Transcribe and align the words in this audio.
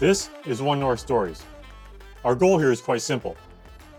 This 0.00 0.30
is 0.46 0.62
One 0.62 0.80
North 0.80 0.98
Stories. 0.98 1.42
Our 2.24 2.34
goal 2.34 2.58
here 2.58 2.72
is 2.72 2.80
quite 2.80 3.02
simple. 3.02 3.36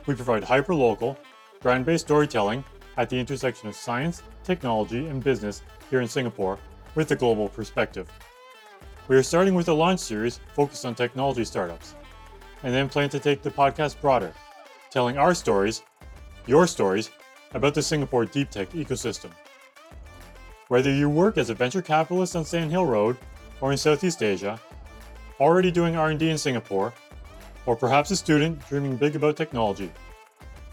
We 0.08 0.16
provide 0.16 0.44
hyper-local, 0.44 1.16
brand-based 1.62 2.06
storytelling 2.08 2.64
at 2.98 3.08
the 3.08 3.20
intersection 3.20 3.70
of 3.70 3.76
science, 3.76 4.24
technology, 4.44 5.06
and 5.06 5.24
business 5.24 5.62
here 5.92 6.02
in 6.02 6.08
Singapore 6.08 6.58
with 6.96 7.12
a 7.12 7.16
global 7.16 7.50
perspective. 7.50 8.12
We 9.10 9.16
are 9.16 9.22
starting 9.22 9.54
with 9.54 9.68
a 9.68 9.74
launch 9.74 10.00
series 10.00 10.40
focused 10.56 10.88
on 10.88 10.96
technology 10.96 11.46
startups, 11.46 11.94
and 12.64 12.74
then 12.74 12.90
plan 12.90 13.10
to 13.10 13.20
take 13.20 13.44
the 13.44 13.52
podcast 13.52 14.02
broader, 14.02 14.34
telling 14.90 15.20
our 15.20 15.36
stories, 15.36 15.84
your 16.48 16.66
stories, 16.66 17.12
about 17.54 17.76
the 17.76 17.82
Singapore 17.84 18.26
deep 18.26 18.50
tech 18.50 18.72
ecosystem. 18.72 19.30
Whether 20.68 20.92
you 20.92 21.12
work 21.12 21.38
as 21.38 21.52
a 21.52 21.54
venture 21.54 21.84
capitalist 21.84 22.36
on 22.36 22.44
Sand 22.44 22.72
Hill 22.72 22.88
Road 22.88 23.18
or 23.62 23.72
in 23.72 23.78
Southeast 23.78 24.24
Asia, 24.24 24.60
already 25.42 25.72
doing 25.72 25.96
R&D 25.96 26.30
in 26.30 26.38
Singapore, 26.38 26.94
or 27.66 27.76
perhaps 27.76 28.12
a 28.12 28.16
student 28.16 28.64
dreaming 28.70 28.96
big 28.96 29.16
about 29.16 29.36
technology, 29.36 29.92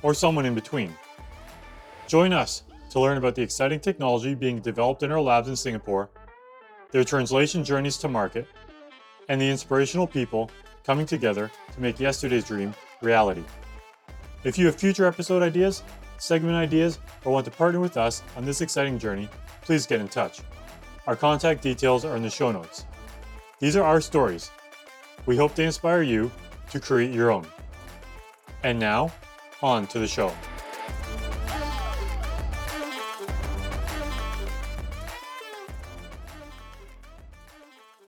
or 0.02 0.12
someone 0.12 0.44
in 0.44 0.54
between. 0.54 0.94
Join 2.06 2.34
us 2.34 2.64
to 2.90 3.00
learn 3.00 3.16
about 3.16 3.34
the 3.34 3.40
exciting 3.40 3.80
technology 3.80 4.34
being 4.34 4.58
developed 4.58 5.02
in 5.02 5.10
our 5.10 5.22
labs 5.22 5.48
in 5.48 5.56
Singapore, 5.56 6.10
their 6.90 7.02
translation 7.02 7.64
journeys 7.64 7.96
to 7.96 8.08
market, 8.08 8.46
and 9.30 9.40
the 9.40 9.48
inspirational 9.48 10.06
people 10.06 10.50
coming 10.84 11.06
together 11.06 11.50
to 11.72 11.80
make 11.80 11.98
yesterday's 11.98 12.44
dream 12.44 12.74
reality. 13.00 13.44
If 14.44 14.58
you 14.58 14.66
have 14.66 14.76
future 14.76 15.06
episode 15.06 15.42
ideas, 15.42 15.82
segment 16.18 16.56
ideas, 16.56 16.98
or 17.24 17.32
want 17.32 17.46
to 17.46 17.50
partner 17.50 17.80
with 17.80 17.96
us 17.96 18.22
on 18.36 18.44
this 18.44 18.60
exciting 18.60 18.98
journey, 18.98 19.30
please 19.62 19.86
get 19.86 20.02
in 20.02 20.08
touch. 20.08 20.40
Our 21.06 21.16
contact 21.16 21.62
details 21.62 22.04
are 22.04 22.16
in 22.16 22.22
the 22.22 22.28
show 22.28 22.52
notes. 22.52 22.84
These 23.60 23.74
are 23.74 23.82
our 23.82 24.02
stories. 24.02 24.50
We 25.28 25.36
hope 25.36 25.54
they 25.54 25.66
inspire 25.66 26.00
you 26.00 26.30
to 26.70 26.80
create 26.80 27.12
your 27.12 27.30
own. 27.30 27.46
And 28.62 28.78
now, 28.80 29.12
on 29.62 29.86
to 29.88 29.98
the 29.98 30.06
show. 30.06 30.32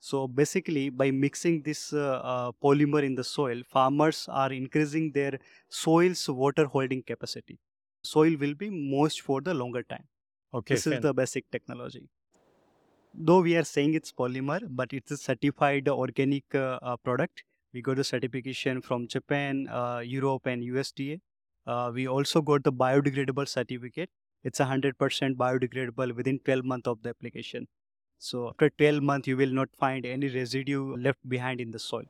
So 0.00 0.26
basically, 0.28 0.88
by 0.88 1.10
mixing 1.10 1.60
this 1.60 1.92
uh, 1.92 2.22
uh, 2.24 2.52
polymer 2.52 3.02
in 3.02 3.16
the 3.16 3.22
soil, 3.22 3.60
farmers 3.68 4.26
are 4.30 4.50
increasing 4.50 5.12
their 5.12 5.38
soil's 5.68 6.26
water 6.26 6.64
holding 6.64 7.02
capacity. 7.02 7.58
Soil 8.02 8.34
will 8.40 8.54
be 8.54 8.70
moist 8.70 9.20
for 9.20 9.42
the 9.42 9.52
longer 9.52 9.82
time. 9.82 10.04
Okay, 10.54 10.74
this 10.74 10.86
is 10.86 11.00
the 11.02 11.12
basic 11.12 11.50
technology. 11.50 12.08
Though 13.14 13.40
we 13.40 13.56
are 13.56 13.64
saying 13.64 13.94
it's 13.94 14.12
polymer, 14.12 14.60
but 14.68 14.92
it's 14.92 15.10
a 15.10 15.16
certified 15.16 15.88
organic 15.88 16.44
uh, 16.54 16.78
uh, 16.82 16.96
product. 16.96 17.44
We 17.72 17.82
got 17.82 17.96
the 17.96 18.04
certification 18.04 18.80
from 18.82 19.06
Japan, 19.08 19.68
uh, 19.68 19.98
Europe, 20.04 20.46
and 20.46 20.62
USDA. 20.62 21.20
We 21.94 22.08
also 22.08 22.42
got 22.42 22.64
the 22.64 22.72
biodegradable 22.72 23.46
certificate. 23.48 24.10
It's 24.42 24.58
100% 24.58 25.36
biodegradable 25.36 26.14
within 26.16 26.40
12 26.40 26.64
months 26.64 26.88
of 26.88 27.02
the 27.02 27.10
application. 27.10 27.68
So 28.18 28.48
after 28.48 28.70
12 28.70 29.02
months, 29.02 29.28
you 29.28 29.36
will 29.36 29.52
not 29.52 29.68
find 29.78 30.06
any 30.06 30.28
residue 30.28 30.96
left 30.96 31.28
behind 31.28 31.60
in 31.60 31.70
the 31.72 31.78
soil. 31.78 32.04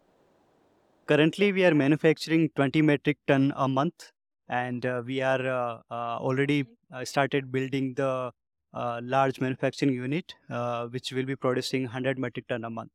Currently, 1.06 1.52
we 1.52 1.64
are 1.66 1.74
manufacturing 1.74 2.48
20 2.56 2.80
metric 2.82 3.18
ton 3.26 3.52
a 3.56 3.68
month, 3.68 4.12
and 4.48 4.86
uh, 4.86 5.02
we 5.04 5.20
are 5.20 5.40
uh, 5.46 5.82
uh, 5.90 6.16
already 6.18 6.64
started 7.04 7.52
building 7.52 7.94
the 7.94 8.32
uh, 8.72 9.00
large 9.02 9.40
manufacturing 9.40 9.92
unit, 9.94 10.34
uh, 10.48 10.86
which 10.88 11.12
will 11.12 11.24
be 11.24 11.36
producing 11.36 11.82
100 11.84 12.18
metric 12.18 12.48
ton 12.48 12.64
a 12.64 12.70
month. 12.70 12.92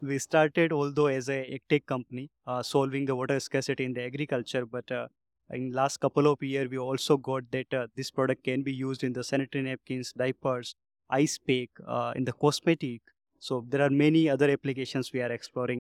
We 0.00 0.18
started, 0.18 0.72
although 0.72 1.06
as 1.06 1.28
a 1.28 1.60
tech 1.68 1.86
company, 1.86 2.30
uh, 2.46 2.62
solving 2.62 3.04
the 3.04 3.16
water 3.16 3.40
scarcity 3.40 3.84
in 3.84 3.94
the 3.94 4.02
agriculture, 4.04 4.64
but 4.64 4.90
uh, 4.92 5.08
in 5.50 5.72
last 5.72 5.98
couple 5.98 6.26
of 6.28 6.42
years, 6.42 6.68
we 6.68 6.78
also 6.78 7.16
got 7.16 7.50
that 7.50 7.72
uh, 7.74 7.86
this 7.96 8.10
product 8.10 8.44
can 8.44 8.62
be 8.62 8.72
used 8.72 9.02
in 9.02 9.12
the 9.12 9.24
sanitary 9.24 9.64
napkins, 9.64 10.12
diapers, 10.12 10.74
ice 11.10 11.38
pack, 11.38 11.70
uh, 11.86 12.12
in 12.14 12.24
the 12.24 12.32
cosmetic. 12.32 13.00
So 13.40 13.64
there 13.68 13.82
are 13.82 13.90
many 13.90 14.28
other 14.28 14.50
applications 14.50 15.12
we 15.12 15.22
are 15.22 15.32
exploring. 15.32 15.78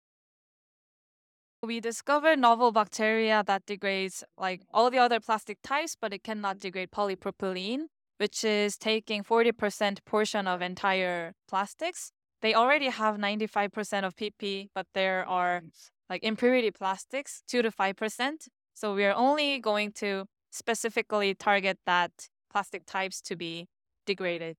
We 1.62 1.80
discovered 1.80 2.38
novel 2.38 2.70
bacteria 2.70 3.42
that 3.46 3.66
degrades 3.66 4.22
like 4.38 4.62
all 4.72 4.88
the 4.90 4.98
other 4.98 5.20
plastic 5.20 5.58
types, 5.62 5.96
but 6.00 6.12
it 6.12 6.22
cannot 6.22 6.60
degrade 6.60 6.90
polypropylene, 6.92 7.86
which 8.18 8.44
is 8.44 8.76
taking 8.76 9.22
40% 9.22 10.04
portion 10.04 10.46
of 10.46 10.62
entire 10.62 11.32
plastics. 11.48 12.12
They 12.42 12.54
already 12.54 12.88
have 12.88 13.16
95% 13.16 14.04
of 14.04 14.16
PP, 14.16 14.68
but 14.74 14.86
there 14.94 15.26
are 15.26 15.62
like 16.08 16.22
impurity 16.22 16.70
plastics, 16.70 17.42
2 17.48 17.62
to 17.62 17.70
5%. 17.70 18.48
So 18.74 18.94
we 18.94 19.04
are 19.04 19.14
only 19.14 19.58
going 19.58 19.92
to 19.92 20.26
specifically 20.50 21.34
target 21.34 21.78
that 21.86 22.10
plastic 22.50 22.86
types 22.86 23.20
to 23.22 23.36
be 23.36 23.66
degraded. 24.06 24.56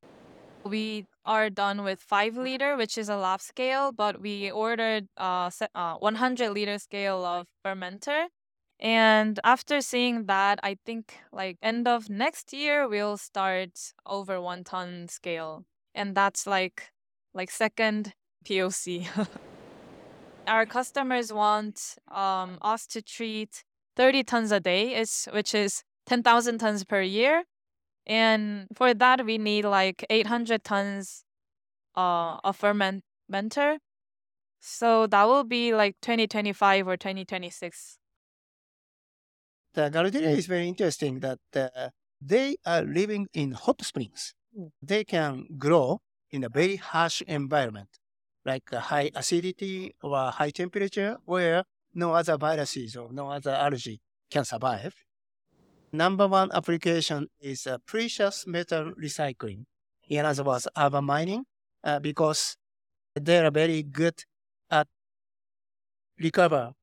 We 0.64 1.06
are 1.24 1.50
done 1.50 1.84
with 1.84 2.00
5 2.02 2.36
liter, 2.36 2.76
which 2.76 2.98
is 2.98 3.10
a 3.10 3.16
lab 3.16 3.42
scale, 3.42 3.92
but 3.92 4.22
we 4.22 4.52
ordered 4.52 5.08
uh, 5.18 5.50
se- 5.50 5.74
uh 5.74 5.96
100 5.96 6.50
liter 6.52 6.78
scale 6.78 7.24
of 7.24 7.48
fermenter. 7.64 8.28
And 8.80 9.40
after 9.44 9.82
seeing 9.82 10.26
that, 10.26 10.60
I 10.62 10.78
think 10.86 11.18
like 11.32 11.58
end 11.62 11.88
of 11.88 12.10
next 12.10 12.54
year 12.54 12.88
we'll 12.88 13.18
start 13.18 13.94
over 14.06 14.40
1 14.40 14.64
ton 14.64 15.08
scale. 15.08 15.66
And 15.96 16.14
that's 16.16 16.46
like 16.46 16.92
like 17.34 17.50
second 17.50 18.14
POC. 18.46 19.08
Our 20.48 20.66
customers 20.66 21.34
want 21.34 21.98
um, 22.10 22.58
us 22.62 22.88
to 22.88 23.02
treat 23.02 23.64
30 23.96 24.24
tons 24.24 24.52
a 24.52 24.60
day, 24.60 24.96
is 24.96 25.28
which 25.34 25.54
is 25.54 25.84
10,000 26.06 26.60
tons 26.60 26.86
per 26.86 27.02
year. 27.02 27.44
And 28.06 28.68
for 28.74 28.94
that, 28.94 29.26
we 29.26 29.38
need 29.38 29.66
like 29.66 30.06
800 30.10 30.64
tons 30.64 31.26
uh, 31.96 32.38
of 32.44 32.58
fermenter. 32.58 33.80
So 34.62 35.08
that 35.08 35.28
will 35.28 35.44
be 35.44 35.76
like 35.76 35.96
2025 36.02 36.88
or 36.88 36.96
2026. 36.96 37.98
Galdieria 39.78 40.36
is 40.38 40.48
very 40.48 40.68
interesting 40.68 41.20
that 41.22 41.40
uh, 41.56 41.90
they 42.22 42.58
are 42.66 42.82
living 42.82 43.28
in 43.34 43.52
hot 43.52 43.82
springs. 43.84 44.34
They 44.82 45.04
can 45.04 45.46
grow 45.58 46.02
in 46.32 46.44
a 46.44 46.50
very 46.50 46.78
harsh 46.78 47.22
environment, 47.28 47.90
like 48.46 48.64
a 48.72 48.80
high 48.80 49.12
acidity 49.16 49.96
or 50.02 50.32
high 50.32 50.50
temperature, 50.50 51.18
where 51.26 51.64
no 51.94 52.14
other 52.14 52.38
viruses 52.38 52.96
or 52.96 53.14
no 53.14 53.30
other 53.30 53.52
algae 53.52 54.02
can 54.32 54.46
survive. 54.46 54.94
Number 55.92 56.28
one 56.28 56.50
application 56.54 57.28
is 57.40 57.66
uh, 57.68 57.78
precious 57.86 58.46
metal 58.46 58.94
recycling. 59.02 59.66
In 60.10 60.26
other 60.26 60.44
words, 60.44 60.68
urban 60.78 61.06
mining, 61.06 61.44
uh, 61.84 62.00
because 62.00 62.58
they 63.16 63.40
are 63.40 63.52
very 63.52 63.84
good 63.84 64.16
at 64.70 64.88
recover 66.20 66.74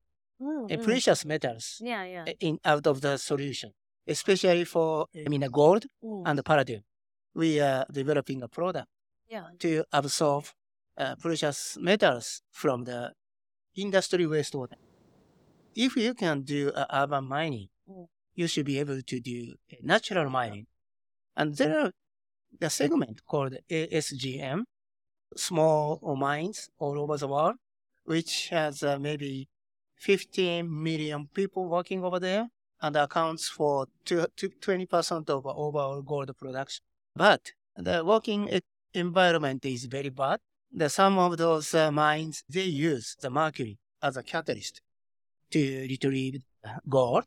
Mm, 0.41 0.71
uh, 0.71 0.83
precious 0.83 1.23
metals 1.25 1.79
Yeah, 1.81 2.03
yeah. 2.03 2.25
uh, 2.27 2.33
in 2.39 2.59
out 2.65 2.85
of 2.87 2.99
the 3.01 3.17
solution, 3.17 3.71
especially 4.07 4.65
for 4.65 5.07
I 5.15 5.29
mean, 5.29 5.41
gold 5.51 5.85
Mm. 6.03 6.23
and 6.25 6.43
palladium. 6.45 6.83
We 7.33 7.59
are 7.61 7.85
developing 7.91 8.43
a 8.43 8.47
product 8.47 8.87
yeah. 9.29 9.47
to 9.59 9.83
absorb 9.91 10.45
uh, 10.97 11.15
precious 11.15 11.77
metals 11.79 12.41
from 12.51 12.83
the 12.83 13.13
industry 13.75 14.25
wastewater. 14.25 14.77
If 15.75 15.95
you 15.97 16.13
can 16.13 16.41
do 16.43 16.71
uh, 16.71 16.85
urban 16.91 17.25
mining, 17.27 17.69
Mm. 17.89 18.07
you 18.33 18.47
should 18.47 18.65
be 18.65 18.79
able 18.79 19.01
to 19.01 19.19
do 19.19 19.55
natural 19.81 20.29
mining. 20.29 20.67
And 21.37 21.55
there 21.55 21.79
are 21.79 21.91
the 22.59 22.69
segment 22.69 23.25
called 23.25 23.53
ASGM, 23.69 24.63
small 25.35 25.99
mines 26.17 26.69
all 26.77 26.99
over 26.99 27.17
the 27.17 27.27
world, 27.27 27.55
which 28.05 28.49
has 28.49 28.83
uh, 28.83 28.97
maybe 28.99 29.47
15 29.97 30.67
million 30.83 31.27
people 31.33 31.67
working 31.67 32.03
over 32.03 32.19
there 32.19 32.47
and 32.81 32.95
accounts 32.95 33.49
for 33.49 33.87
two- 34.03 34.27
two- 34.35 34.49
20% 34.49 35.29
of 35.29 35.45
overall 35.45 36.01
gold 36.01 36.35
production. 36.37 36.83
But 37.15 37.51
the 37.75 38.03
working 38.05 38.49
environment 38.93 39.65
is 39.65 39.85
very 39.85 40.09
bad. 40.09 40.39
The, 40.71 40.89
some 40.89 41.17
of 41.17 41.37
those 41.37 41.73
uh, 41.73 41.91
mines, 41.91 42.43
they 42.49 42.63
use 42.63 43.15
the 43.19 43.29
mercury 43.29 43.77
as 44.01 44.17
a 44.17 44.23
catalyst 44.23 44.81
to 45.51 45.87
retrieve 45.89 46.41
gold. 46.89 47.25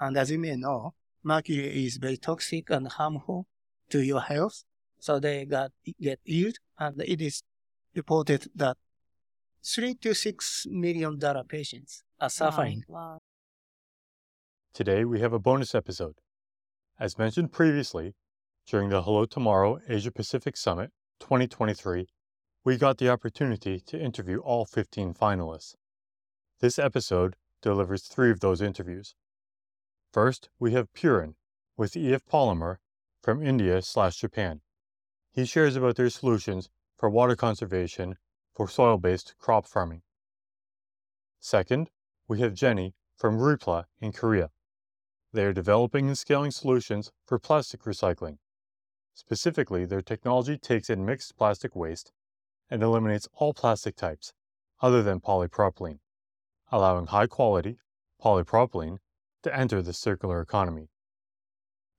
And 0.00 0.16
as 0.16 0.30
you 0.30 0.38
may 0.38 0.56
know, 0.56 0.94
mercury 1.22 1.86
is 1.86 1.96
very 1.96 2.16
toxic 2.16 2.70
and 2.70 2.88
harmful 2.88 3.46
to 3.90 4.00
your 4.00 4.20
health. 4.20 4.64
So 5.00 5.20
they 5.20 5.44
got 5.44 5.72
get 6.00 6.20
yield, 6.24 6.56
and 6.78 7.00
it 7.02 7.20
is 7.20 7.42
reported 7.94 8.48
that 8.54 8.76
three 9.64 9.94
to 9.94 10.14
six 10.14 10.66
million 10.70 11.18
dollar 11.18 11.44
patients 11.44 12.02
are 12.20 12.30
suffering. 12.30 12.84
Wow. 12.88 13.18
Today 14.74 15.04
we 15.04 15.20
have 15.20 15.32
a 15.32 15.38
bonus 15.38 15.74
episode. 15.74 16.16
As 17.00 17.18
mentioned 17.18 17.52
previously, 17.52 18.14
during 18.66 18.90
the 18.90 19.02
Hello 19.02 19.24
Tomorrow 19.24 19.80
Asia 19.88 20.10
Pacific 20.10 20.56
Summit 20.56 20.90
2023, 21.20 22.06
we 22.64 22.76
got 22.76 22.98
the 22.98 23.08
opportunity 23.08 23.80
to 23.80 24.00
interview 24.00 24.38
all 24.38 24.66
15 24.66 25.14
finalists. 25.14 25.74
This 26.60 26.78
episode 26.78 27.36
delivers 27.62 28.02
three 28.02 28.30
of 28.30 28.40
those 28.40 28.60
interviews. 28.60 29.14
First, 30.12 30.48
we 30.58 30.72
have 30.72 30.92
Puran 30.92 31.36
with 31.76 31.96
EF 31.96 32.24
Polymer 32.26 32.76
from 33.22 33.42
India 33.42 33.80
slash 33.82 34.16
Japan. 34.16 34.60
He 35.32 35.44
shares 35.44 35.76
about 35.76 35.96
their 35.96 36.10
solutions 36.10 36.68
for 36.96 37.08
water 37.08 37.36
conservation 37.36 38.16
for 38.58 38.68
soil-based 38.68 39.34
crop 39.38 39.64
farming. 39.68 40.02
Second, 41.38 41.90
we 42.26 42.40
have 42.40 42.54
Jenny 42.54 42.92
from 43.16 43.38
Repla 43.38 43.84
in 44.00 44.10
Korea. 44.10 44.50
They 45.32 45.44
are 45.44 45.52
developing 45.52 46.08
and 46.08 46.18
scaling 46.18 46.50
solutions 46.50 47.12
for 47.24 47.38
plastic 47.38 47.82
recycling. 47.82 48.38
Specifically, 49.14 49.84
their 49.84 50.02
technology 50.02 50.58
takes 50.58 50.90
in 50.90 51.06
mixed 51.06 51.36
plastic 51.36 51.76
waste 51.76 52.10
and 52.68 52.82
eliminates 52.82 53.28
all 53.34 53.54
plastic 53.54 53.94
types 53.94 54.32
other 54.82 55.04
than 55.04 55.20
polypropylene, 55.20 56.00
allowing 56.72 57.06
high 57.06 57.28
quality 57.28 57.78
polypropylene 58.20 58.98
to 59.44 59.56
enter 59.56 59.80
the 59.80 59.92
circular 59.92 60.40
economy. 60.40 60.88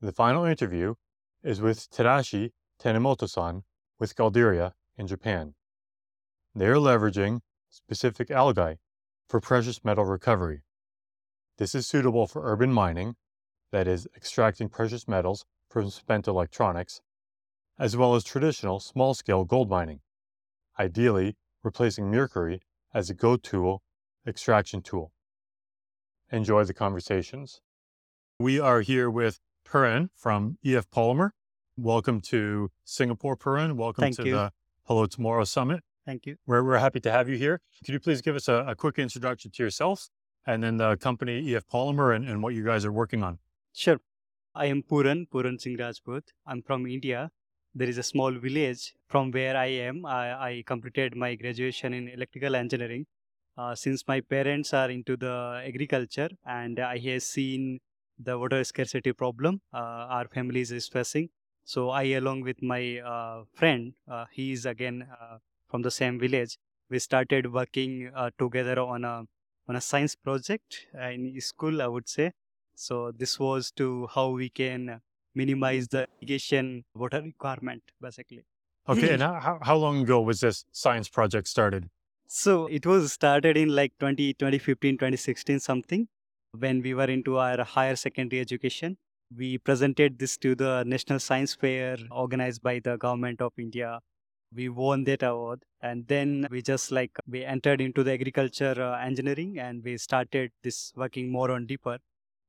The 0.01 0.11
final 0.11 0.43
interview 0.43 0.95
is 1.41 1.61
with 1.61 1.89
Tadashi 1.89 2.51
Tanimoto-san 2.81 3.63
with 3.97 4.13
Galdieria 4.13 4.73
in 4.97 5.07
Japan. 5.07 5.53
They 6.55 6.65
are 6.65 6.75
leveraging 6.75 7.41
specific 7.69 8.31
algae 8.31 8.79
for 9.27 9.39
precious 9.39 9.85
metal 9.85 10.05
recovery. 10.05 10.63
This 11.59 11.75
is 11.75 11.87
suitable 11.87 12.25
for 12.25 12.51
urban 12.51 12.73
mining, 12.73 13.15
that 13.71 13.87
is, 13.87 14.07
extracting 14.15 14.67
precious 14.67 15.07
metals 15.07 15.45
from 15.69 15.91
spent 15.91 16.27
electronics, 16.27 17.01
as 17.77 17.95
well 17.95 18.15
as 18.15 18.23
traditional 18.23 18.79
small 18.79 19.13
scale 19.13 19.45
gold 19.45 19.69
mining, 19.69 19.99
ideally 20.79 21.37
replacing 21.63 22.09
mercury 22.09 22.61
as 22.95 23.11
a 23.11 23.13
go 23.13 23.37
to 23.37 23.77
extraction 24.25 24.81
tool. 24.81 25.11
Enjoy 26.31 26.63
the 26.63 26.73
conversations. 26.73 27.61
We 28.39 28.59
are 28.59 28.81
here 28.81 29.09
with 29.09 29.39
Puran 29.63 30.09
from 30.15 30.57
EF 30.65 30.89
Polymer. 30.89 31.31
Welcome 31.77 32.21
to 32.21 32.71
Singapore, 32.83 33.35
Puran. 33.35 33.77
Welcome 33.77 34.01
Thank 34.01 34.15
to 34.15 34.25
you. 34.25 34.31
the 34.31 34.51
Hello 34.85 35.05
Tomorrow 35.05 35.43
Summit. 35.43 35.83
Thank 36.09 36.25
you. 36.25 36.37
We're, 36.47 36.63
we're 36.63 36.79
happy 36.79 36.99
to 37.01 37.11
have 37.11 37.29
you 37.29 37.37
here. 37.37 37.61
Could 37.85 37.93
you 37.93 37.99
please 37.99 38.19
give 38.19 38.35
us 38.35 38.47
a, 38.47 38.65
a 38.69 38.75
quick 38.75 38.97
introduction 38.97 39.51
to 39.51 39.61
yourself 39.61 40.09
and 40.47 40.63
then 40.63 40.77
the 40.77 40.97
company 40.97 41.53
EF 41.53 41.67
Polymer 41.67 42.15
and, 42.15 42.27
and 42.27 42.41
what 42.41 42.55
you 42.55 42.65
guys 42.65 42.83
are 42.83 42.91
working 42.91 43.21
on? 43.21 43.37
Sure. 43.73 43.99
I 44.55 44.65
am 44.65 44.81
Puran, 44.81 45.27
Puran 45.31 45.59
Singh 45.59 45.77
Rajput. 45.77 46.23
I'm 46.47 46.63
from 46.63 46.87
India. 46.87 47.29
There 47.75 47.87
is 47.87 47.99
a 47.99 48.01
small 48.11 48.31
village 48.31 48.95
from 49.07 49.29
where 49.29 49.55
I 49.55 49.67
am. 49.67 50.03
I, 50.03 50.45
I 50.45 50.63
completed 50.65 51.15
my 51.15 51.35
graduation 51.35 51.93
in 51.93 52.07
electrical 52.07 52.55
engineering. 52.55 53.05
Uh, 53.55 53.75
since 53.75 54.03
my 54.07 54.19
parents 54.19 54.73
are 54.73 54.89
into 54.89 55.15
the 55.15 55.61
agriculture 55.63 56.29
and 56.43 56.79
I 56.79 56.97
have 56.97 57.21
seen 57.21 57.81
the 58.17 58.39
water 58.39 58.63
scarcity 58.63 59.13
problem 59.13 59.61
uh, 59.71 60.17
our 60.17 60.27
family 60.27 60.61
is 60.61 60.89
facing. 60.91 61.29
So 61.65 61.91
I, 61.91 62.03
along 62.21 62.41
with 62.41 62.63
my 62.63 62.97
uh, 62.97 63.43
friend, 63.53 63.93
uh, 64.09 64.25
he 64.31 64.53
is 64.53 64.65
again 64.65 65.07
uh, 65.21 65.37
from 65.69 65.81
the 65.83 65.91
same 65.91 66.19
village. 66.19 66.57
We 66.89 66.99
started 66.99 67.51
working 67.53 68.11
uh, 68.15 68.31
together 68.39 68.79
on 68.79 69.03
a 69.05 69.25
on 69.67 69.75
a 69.75 69.81
science 69.81 70.15
project 70.15 70.87
in 70.99 71.39
school, 71.41 71.81
I 71.81 71.87
would 71.87 72.09
say. 72.09 72.31
So 72.75 73.11
this 73.11 73.39
was 73.39 73.71
to 73.73 74.07
how 74.07 74.29
we 74.29 74.49
can 74.49 75.01
minimize 75.35 75.87
the 75.89 76.07
irrigation 76.21 76.83
water 76.95 77.21
requirement, 77.21 77.83
basically. 78.01 78.43
Okay, 78.87 79.13
and 79.13 79.21
how, 79.21 79.39
how- 79.39 79.59
how 79.61 79.77
long 79.77 80.01
ago 80.01 80.21
was 80.21 80.39
this 80.39 80.65
science 80.71 81.07
project 81.09 81.47
started? 81.47 81.89
So 82.27 82.67
it 82.67 82.85
was 82.85 83.11
started 83.13 83.57
in 83.57 83.69
like 83.75 83.93
20, 83.99 84.33
2015, 84.35 84.97
2016 84.97 85.59
something 85.59 86.07
when 86.57 86.81
we 86.81 86.93
were 86.93 87.05
into 87.05 87.37
our 87.37 87.63
higher 87.63 87.95
secondary 87.95 88.39
education. 88.39 88.97
We 89.35 89.57
presented 89.59 90.17
this 90.19 90.37
to 90.39 90.55
the 90.55 90.83
National 90.83 91.19
Science 91.19 91.53
Fair 91.55 91.97
organized 92.11 92.61
by 92.63 92.79
the 92.79 92.97
government 92.97 93.41
of 93.41 93.53
India. 93.57 93.99
We 94.53 94.69
won 94.69 95.03
that 95.05 95.23
award. 95.23 95.63
And 95.81 96.07
then 96.07 96.47
we 96.51 96.61
just 96.61 96.91
like 96.91 97.11
we 97.27 97.43
entered 97.43 97.81
into 97.81 98.03
the 98.03 98.13
agriculture 98.13 98.75
uh, 98.81 98.99
engineering 98.99 99.59
and 99.59 99.83
we 99.83 99.97
started 99.97 100.51
this 100.63 100.91
working 100.95 101.31
more 101.31 101.51
on 101.51 101.65
deeper. 101.65 101.99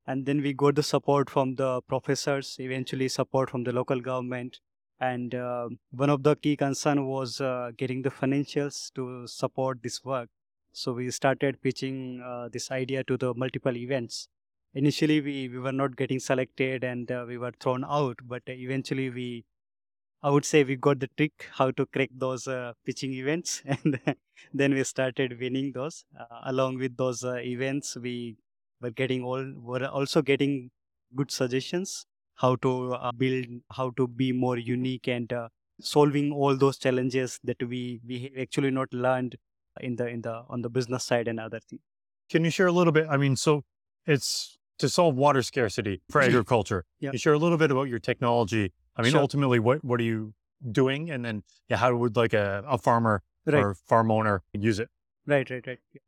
And 0.07 0.27
then 0.27 0.43
we 0.43 0.53
got 0.53 0.75
the 0.75 0.83
support 0.83 1.31
from 1.31 1.55
the 1.57 1.83
professors, 1.83 2.57
eventually 2.59 3.09
support 3.09 3.51
from 3.51 3.65
the 3.65 3.73
local 3.73 4.01
government, 4.01 4.59
and 5.01 5.35
uh, 5.35 5.69
one 5.93 6.11
of 6.11 6.23
the 6.23 6.37
key 6.37 6.57
concern 6.57 7.07
was 7.07 7.41
uh, 7.41 7.71
getting 7.77 8.03
the 8.03 8.11
financials 8.11 8.93
to 8.95 9.27
support 9.27 9.83
this 9.83 10.05
work. 10.05 10.29
So 10.73 10.93
we 10.93 11.11
started 11.11 11.63
pitching 11.63 12.23
uh, 12.25 12.49
this 12.53 12.71
idea 12.71 13.03
to 13.05 13.17
the 13.17 13.35
multiple 13.35 13.77
events. 13.77 14.29
Initially 14.75 15.21
we, 15.21 15.49
we 15.49 15.59
were 15.59 15.73
not 15.73 15.97
getting 15.97 16.21
selected 16.21 16.85
and 16.85 17.11
uh, 17.11 17.25
we 17.27 17.39
were 17.39 17.53
thrown 17.59 17.85
out 17.85 18.19
but 18.25 18.43
eventually 18.47 19.11
we 19.11 19.45
i 20.23 20.31
would 20.31 20.45
say 20.45 20.63
we 20.65 20.77
got 20.77 21.01
the 21.01 21.09
trick 21.17 21.47
how 21.59 21.71
to 21.71 21.87
crack 21.87 22.11
those 22.25 22.47
uh, 22.47 22.73
pitching 22.85 23.13
events 23.15 23.63
and 23.67 24.01
then 24.53 24.75
we 24.75 24.85
started 24.85 25.39
winning 25.41 25.73
those 25.73 26.05
uh, 26.19 26.41
along 26.53 26.79
with 26.79 26.97
those 26.97 27.25
uh, 27.25 27.35
events 27.55 27.97
we 27.97 28.37
were 28.81 28.91
getting 28.91 29.23
all 29.23 29.45
were 29.71 29.85
also 29.87 30.23
getting 30.23 30.71
good 31.17 31.31
suggestions 31.31 32.07
how 32.37 32.57
to 32.57 32.95
uh, 32.95 33.13
build 33.13 33.47
how 33.79 33.91
to 33.97 34.07
be 34.09 34.33
more 34.33 34.59
unique 34.59 35.09
and 35.09 35.33
uh, 35.33 35.49
solving 35.81 36.33
all 36.33 36.57
those 36.57 36.79
challenges 36.79 37.39
that 37.45 37.63
we 37.73 38.01
we 38.07 38.33
actually 38.39 38.71
not 38.71 38.93
learned 38.93 39.37
in 39.81 39.97
the 39.97 40.07
in 40.07 40.23
the 40.23 40.43
on 40.49 40.63
the 40.63 40.71
business 40.71 41.05
side 41.05 41.29
and 41.29 41.41
other 41.41 41.61
things 41.69 41.83
Can 42.31 42.45
you 42.45 42.51
share 42.51 42.69
a 42.69 42.73
little 42.73 42.93
bit? 42.93 43.07
I 43.11 43.17
mean, 43.17 43.37
so 43.37 43.63
it's 44.07 44.59
to 44.79 44.89
solve 44.89 45.17
water 45.17 45.43
scarcity 45.43 46.01
for 46.11 46.21
agriculture. 46.27 46.85
Yeah. 47.01 47.11
You 47.13 47.19
share 47.19 47.33
a 47.33 47.39
little 47.39 47.59
bit 47.59 47.71
about 47.71 47.89
your 47.89 47.99
technology. 47.99 48.73
I 48.97 49.03
mean, 49.03 49.13
Sure. 49.13 49.21
ultimately, 49.21 49.59
what, 49.59 49.85
what 49.85 50.01
are 50.01 50.05
you 50.05 50.35
doing? 50.71 51.11
And 51.11 51.25
then 51.25 51.43
yeah, 51.69 51.77
how 51.79 51.95
would 51.97 52.17
like 52.17 52.33
a, 52.35 52.63
a 52.67 52.79
farmer 52.79 53.23
Right. 53.47 53.61
or 53.65 53.75
farm 53.75 54.11
owner 54.11 54.43
use 54.53 54.79
it? 54.79 54.89
right 55.27 55.49
right 55.51 55.67
right 55.67 55.79
Yeah. 55.93 56.01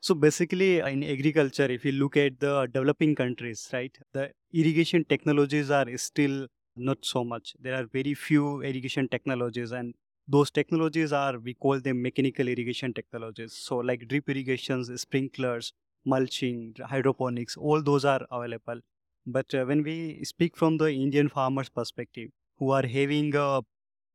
so 0.00 0.14
basically 0.14 0.78
in 0.80 1.02
agriculture 1.04 1.66
if 1.76 1.84
you 1.84 1.92
look 1.92 2.16
at 2.16 2.38
the 2.40 2.66
developing 2.76 3.14
countries 3.20 3.68
right 3.72 3.98
the 4.12 4.24
irrigation 4.52 5.04
technologies 5.04 5.70
are 5.70 5.86
still 5.98 6.46
not 6.76 7.04
so 7.04 7.24
much 7.24 7.54
there 7.60 7.74
are 7.80 7.84
very 7.98 8.14
few 8.14 8.62
irrigation 8.62 9.08
technologies 9.08 9.72
and 9.72 9.94
those 10.28 10.50
technologies 10.50 11.12
are 11.12 11.38
we 11.38 11.54
call 11.54 11.80
them 11.80 12.00
mechanical 12.02 12.48
irrigation 12.48 12.94
technologies 12.94 13.52
so 13.54 13.78
like 13.78 14.06
drip 14.08 14.28
irrigations 14.28 14.90
sprinklers 15.00 15.72
mulching 16.04 16.74
hydroponics 16.94 17.56
all 17.56 17.82
those 17.82 18.04
are 18.04 18.20
available 18.30 18.80
but 19.26 19.54
uh, 19.54 19.64
when 19.64 19.82
we 19.82 20.22
speak 20.24 20.56
from 20.56 20.76
the 20.78 20.90
indian 20.92 21.28
farmers 21.28 21.68
perspective 21.68 22.30
who 22.58 22.70
are 22.70 22.86
having 22.86 23.34
a 23.34 23.62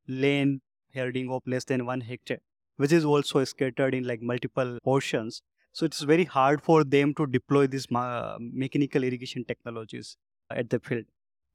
land 0.07 0.61
herding 0.93 1.29
of 1.31 1.41
less 1.45 1.65
than 1.65 1.85
1 1.85 2.01
hectare 2.01 2.39
which 2.77 2.91
is 2.91 3.05
also 3.05 3.43
scattered 3.43 3.93
in 3.95 4.03
like 4.05 4.21
multiple 4.21 4.77
portions 4.83 5.41
so 5.73 5.85
it's 5.85 6.01
very 6.01 6.23
hard 6.25 6.61
for 6.61 6.83
them 6.83 7.13
to 7.13 7.27
deploy 7.27 7.67
these 7.67 7.89
ma- 7.91 8.37
mechanical 8.39 9.03
irrigation 9.03 9.43
technologies 9.43 10.15
at 10.49 10.69
the 10.69 10.79
field. 10.79 11.03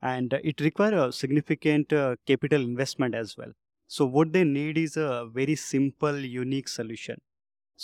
And 0.02 0.35
it 0.45 0.61
requires 0.61 0.95
a 0.95 1.12
significant 1.12 1.90
uh, 1.92 2.16
capital 2.26 2.61
investment 2.61 3.14
as 3.14 3.35
well. 3.38 3.52
So 3.87 4.04
what 4.04 4.33
they 4.35 4.45
need 4.45 4.76
is 4.76 4.99
a 4.99 5.26
very 5.33 5.54
simple 5.57 6.19
unique 6.19 6.69
solution 6.69 7.16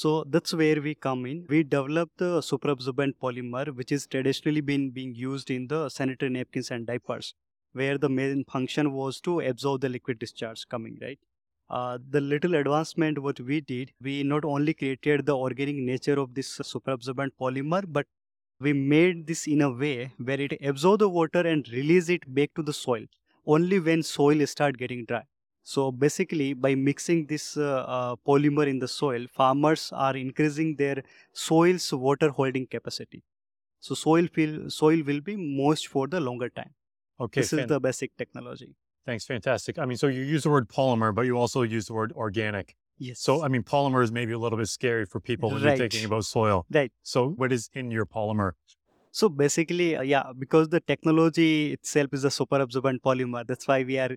so 0.00 0.10
that's 0.24 0.52
where 0.52 0.80
we 0.82 0.94
come 0.94 1.24
in. 1.26 1.46
We 1.48 1.62
developed 1.62 2.18
the 2.18 2.40
superabsorbent 2.40 3.14
polymer 3.22 3.74
which 3.74 3.92
is 3.92 4.06
traditionally 4.06 4.60
been 4.60 4.90
being 4.90 5.14
used 5.14 5.50
in 5.50 5.66
the 5.68 5.88
sanitary 5.88 6.30
napkins 6.30 6.70
and 6.70 6.86
diapers 6.86 7.34
where 7.72 7.96
the 7.98 8.08
main 8.08 8.44
function 8.44 8.92
was 8.92 9.20
to 9.22 9.40
absorb 9.40 9.80
the 9.80 9.88
liquid 9.88 10.18
discharge 10.18 10.66
coming 10.68 10.98
right? 11.00 11.18
Uh, 11.70 11.98
the 12.10 12.20
little 12.20 12.54
advancement 12.54 13.18
what 13.20 13.40
we 13.40 13.60
did 13.60 13.92
we 14.00 14.22
not 14.22 14.44
only 14.44 14.74
created 14.74 15.24
the 15.26 15.36
organic 15.36 15.76
nature 15.76 16.18
of 16.20 16.34
this 16.34 16.58
superabsorbent 16.58 17.30
polymer 17.40 17.82
but 17.88 18.06
we 18.60 18.72
made 18.72 19.26
this 19.26 19.46
in 19.46 19.62
a 19.62 19.70
way 19.70 20.12
where 20.18 20.40
it 20.40 20.52
absorbs 20.62 21.00
the 21.00 21.08
water 21.08 21.40
and 21.40 21.68
release 21.70 22.08
it 22.10 22.22
back 22.34 22.52
to 22.54 22.62
the 22.62 22.72
soil 22.72 23.04
only 23.46 23.80
when 23.80 24.02
soil 24.02 24.46
start 24.46 24.76
getting 24.78 25.04
dry 25.06 25.24
so 25.72 25.84
basically 26.04 26.48
by 26.64 26.74
mixing 26.74 27.20
this 27.32 27.46
uh, 27.56 27.84
uh, 27.96 28.16
polymer 28.28 28.66
in 28.72 28.78
the 28.84 28.88
soil 28.88 29.26
farmers 29.38 29.84
are 30.06 30.16
increasing 30.24 30.70
their 30.82 31.02
soil's 31.46 31.88
water 32.06 32.30
holding 32.38 32.66
capacity 32.76 33.22
so 33.80 33.94
soil 33.94 34.26
feel, 34.36 34.70
soil 34.70 35.02
will 35.10 35.20
be 35.20 35.36
moist 35.36 35.88
for 35.88 36.06
the 36.08 36.20
longer 36.20 36.50
time 36.50 36.74
Okay. 37.20 37.40
this 37.40 37.52
is 37.52 37.66
the 37.74 37.80
basic 37.80 38.16
technology 38.16 38.74
Thanks. 39.06 39.24
Fantastic. 39.24 39.78
I 39.78 39.86
mean, 39.86 39.96
so 39.96 40.08
you 40.08 40.22
use 40.22 40.42
the 40.42 40.50
word 40.50 40.68
polymer, 40.68 41.14
but 41.14 41.22
you 41.22 41.38
also 41.38 41.62
use 41.62 41.86
the 41.86 41.94
word 41.94 42.12
organic. 42.12 42.74
yes 42.98 43.20
So, 43.20 43.42
I 43.44 43.48
mean, 43.48 43.62
polymer 43.62 44.02
is 44.02 44.10
maybe 44.10 44.32
a 44.32 44.38
little 44.38 44.58
bit 44.58 44.66
scary 44.68 45.06
for 45.06 45.20
people 45.20 45.50
when 45.50 45.62
you're 45.62 45.70
Right. 45.70 45.78
thinking 45.78 46.04
about 46.04 46.24
soil. 46.24 46.66
right 46.70 46.92
So, 47.02 47.30
what 47.30 47.52
is 47.52 47.70
in 47.72 47.90
your 47.90 48.04
polymer? 48.04 48.52
So 49.12 49.28
basically, 49.28 49.96
uh, 49.96 50.02
yeah, 50.02 50.32
because 50.38 50.68
the 50.68 50.80
technology 50.80 51.72
itself 51.72 52.08
is 52.12 52.24
a 52.24 52.30
super 52.30 52.60
absorbent 52.60 53.02
polymer, 53.02 53.46
that's 53.46 53.66
why 53.66 53.82
we 53.82 53.98
are 53.98 54.16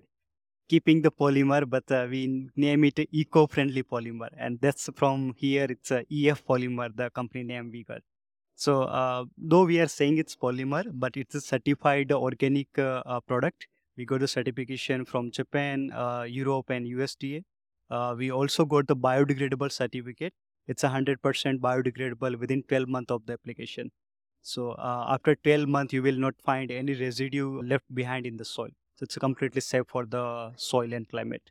keeping 0.72 1.02
the 1.02 1.10
polymer, 1.10 1.62
but 1.68 1.90
uh, 1.90 2.06
we 2.10 2.20
name 2.64 2.84
it 2.84 2.98
eco-friendly 3.22 3.82
polymer, 3.82 4.30
and 4.36 4.60
that's 4.60 4.88
from 5.00 5.34
here. 5.36 5.66
It's 5.74 5.90
a 5.90 6.00
EF 6.20 6.44
polymer, 6.46 6.88
the 6.94 7.10
company 7.10 7.44
name 7.44 7.70
we 7.72 7.84
got. 7.84 8.02
So 8.54 8.82
uh, 8.84 9.24
though 9.38 9.64
we 9.64 9.80
are 9.80 9.88
saying 9.88 10.18
it's 10.18 10.36
polymer, 10.36 10.84
but 10.92 11.16
it's 11.16 11.34
a 11.34 11.40
certified 11.40 12.12
organic 12.12 12.78
uh, 12.78 13.02
uh, 13.06 13.20
product. 13.20 13.66
We 13.96 14.04
got 14.06 14.20
the 14.20 14.28
certification 14.28 15.04
from 15.04 15.30
Japan, 15.30 15.90
uh, 15.92 16.22
Europe, 16.28 16.70
and 16.70 16.86
USDA. 16.86 17.42
Uh, 17.90 18.14
we 18.18 18.30
also 18.30 18.64
got 18.64 18.86
the 18.86 18.96
biodegradable 18.96 19.72
certificate. 19.72 20.34
It's 20.68 20.84
100% 20.84 21.58
biodegradable 21.60 22.38
within 22.38 22.62
12 22.68 22.88
months 22.88 23.10
of 23.10 23.26
the 23.26 23.32
application. 23.34 23.90
So 24.42 24.72
uh, 24.72 25.06
after 25.08 25.34
12 25.36 25.68
months, 25.68 25.92
you 25.92 26.02
will 26.02 26.16
not 26.26 26.34
find 26.42 26.70
any 26.70 26.94
residue 26.94 27.62
left 27.62 27.92
behind 27.94 28.26
in 28.26 28.36
the 28.36 28.44
soil. 28.44 28.70
It's 29.00 29.16
completely 29.18 29.60
safe 29.60 29.86
for 29.88 30.06
the 30.06 30.52
soil 30.56 30.92
and 30.92 31.08
climate. 31.08 31.50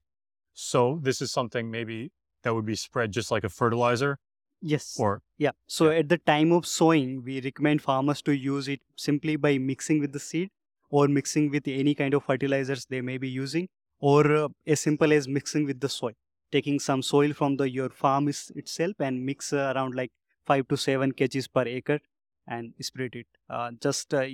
So 0.53 0.99
this 1.01 1.21
is 1.21 1.31
something 1.31 1.71
maybe 1.71 2.11
that 2.43 2.53
would 2.53 2.65
be 2.65 2.75
spread 2.75 3.11
just 3.11 3.31
like 3.31 3.43
a 3.43 3.49
fertilizer 3.49 4.19
Yes. 4.61 5.05
or 5.05 5.21
Yeah. 5.37 5.51
So 5.67 5.89
Yeah. 5.89 5.91
at 5.91 6.09
the 6.09 6.17
time 6.17 6.51
of 6.51 6.65
sowing, 6.65 7.23
we 7.23 7.41
recommend 7.41 7.81
farmers 7.81 8.21
to 8.23 8.35
use 8.35 8.67
it 8.67 8.81
simply 8.97 9.35
by 9.37 9.57
mixing 9.57 9.99
with 9.99 10.11
the 10.11 10.19
seed 10.19 10.49
or 10.89 11.07
mixing 11.07 11.49
with 11.49 11.67
any 11.67 11.95
kind 11.95 12.13
of 12.13 12.23
fertilizers 12.25 12.85
they 12.87 13.01
may 13.01 13.17
be 13.17 13.29
using, 13.29 13.69
or 13.99 14.31
uh, 14.35 14.47
as 14.65 14.79
simple 14.81 15.13
as 15.13 15.27
mixing 15.27 15.65
with 15.65 15.79
the 15.79 15.87
soil. 15.89 16.13
Taking 16.51 16.79
some 16.79 17.03
soil 17.03 17.31
from 17.33 17.57
the 17.57 17.69
your 17.69 17.89
farm 17.89 18.27
is, 18.27 18.51
itself 18.55 18.95
and 18.99 19.23
mix 19.25 19.53
uh, 19.53 19.71
around 19.75 19.93
like 19.95 20.11
five 20.45 20.67
to 20.69 20.77
seven 20.77 21.13
kgs 21.13 21.47
per 21.53 21.63
acre 21.67 21.99
and 22.47 22.73
spread 22.81 23.15
it. 23.15 23.27
Uh, 23.49 23.71
just 23.79 24.13
uh, 24.13 24.27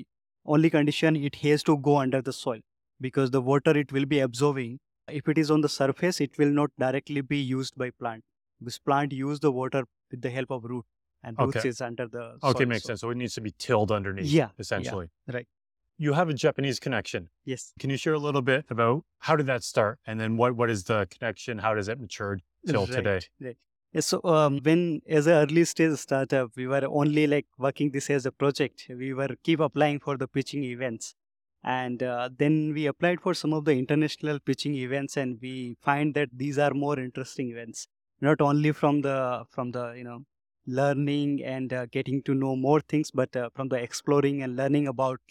only 0.45 0.69
condition 0.69 1.15
it 1.17 1.35
has 1.35 1.61
to 1.63 1.77
go 1.77 1.97
under 1.97 2.21
the 2.21 2.33
soil 2.33 2.61
because 3.01 3.31
the 3.31 3.41
water 3.41 3.77
it 3.77 3.91
will 3.91 4.05
be 4.05 4.19
absorbing. 4.19 4.79
If 5.07 5.27
it 5.27 5.37
is 5.37 5.51
on 5.51 5.61
the 5.61 5.69
surface, 5.69 6.19
it 6.21 6.37
will 6.37 6.49
not 6.49 6.71
directly 6.79 7.21
be 7.21 7.37
used 7.37 7.77
by 7.77 7.91
plant. 7.91 8.23
This 8.59 8.79
plant 8.79 9.11
use 9.11 9.39
the 9.39 9.51
water 9.51 9.83
with 10.11 10.21
the 10.21 10.29
help 10.29 10.49
of 10.51 10.63
root 10.63 10.85
and 11.23 11.37
roots 11.39 11.57
Okay. 11.57 11.69
is 11.69 11.81
under 11.81 12.07
the 12.07 12.37
okay, 12.43 12.65
makes 12.65 12.83
so- 12.83 12.87
sense. 12.87 13.01
So 13.01 13.09
it 13.11 13.17
needs 13.17 13.33
to 13.35 13.41
be 13.41 13.51
tilled 13.51 13.91
underneath. 13.91 14.25
Yeah, 14.25 14.45
yeah, 14.45 14.49
essentially. 14.59 15.09
right. 15.27 15.47
You 15.97 16.11
have 16.13 16.27
a 16.27 16.33
Japanese 16.33 16.77
connection. 16.79 17.29
Yes. 17.45 17.71
Can 17.79 17.89
you 17.89 17.95
share 17.95 18.13
a 18.13 18.19
little 18.19 18.41
bit 18.41 18.65
about 18.69 19.05
how 19.19 19.37
did 19.37 19.45
that 19.45 19.63
start, 19.63 19.99
and 20.05 20.19
then 20.19 20.35
what 20.35 20.55
what 20.55 20.69
is 20.69 20.83
the 20.85 21.07
connection? 21.09 21.59
How 21.59 21.73
does 21.73 21.87
it 21.87 21.99
mature 22.01 22.39
till 22.67 22.85
today? 22.85 23.13
Right, 23.13 23.29
right. 23.41 23.57
Yeah, 23.93 24.01
so 24.01 24.19
um, 24.25 24.59
when 24.63 25.01
as 25.07 25.25
an 25.27 25.33
early 25.33 25.63
stage 25.63 25.97
startup, 25.97 26.51
we 26.57 26.67
were 26.67 26.81
only 26.85 27.27
like 27.27 27.45
working 27.57 27.91
this 27.91 28.09
as 28.09 28.25
a 28.25 28.31
project. 28.33 28.87
We 28.89 29.13
were 29.13 29.29
keep 29.41 29.61
applying 29.61 29.99
for 30.01 30.17
the 30.17 30.27
pitching 30.27 30.65
events, 30.65 31.15
and 31.65 32.03
uh, 32.03 32.29
then 32.37 32.73
we 32.73 32.85
applied 32.87 33.21
for 33.21 33.33
some 33.33 33.53
of 33.53 33.65
the 33.65 33.73
international 33.73 34.39
pitching 34.39 34.75
events, 34.75 35.17
and 35.17 35.39
we 35.41 35.77
find 35.81 36.15
that 36.15 36.29
these 36.33 36.57
are 36.59 36.73
more 36.73 36.99
interesting 36.99 37.51
events. 37.51 37.87
Not 38.21 38.41
only 38.41 38.71
from 38.73 39.01
the 39.01 39.45
from 39.51 39.71
the 39.71 39.93
you 39.93 40.05
know 40.05 40.21
learning 40.67 41.43
and 41.43 41.73
uh, 41.73 41.85
getting 41.87 42.23
to 42.23 42.35
know 42.35 42.55
more 42.55 42.81
things, 42.81 43.11
but 43.11 43.35
uh, 43.35 43.49
from 43.55 43.69
the 43.69 43.77
exploring 43.77 44.43
and 44.43 44.55
learning 44.55 44.87
about 44.87 45.21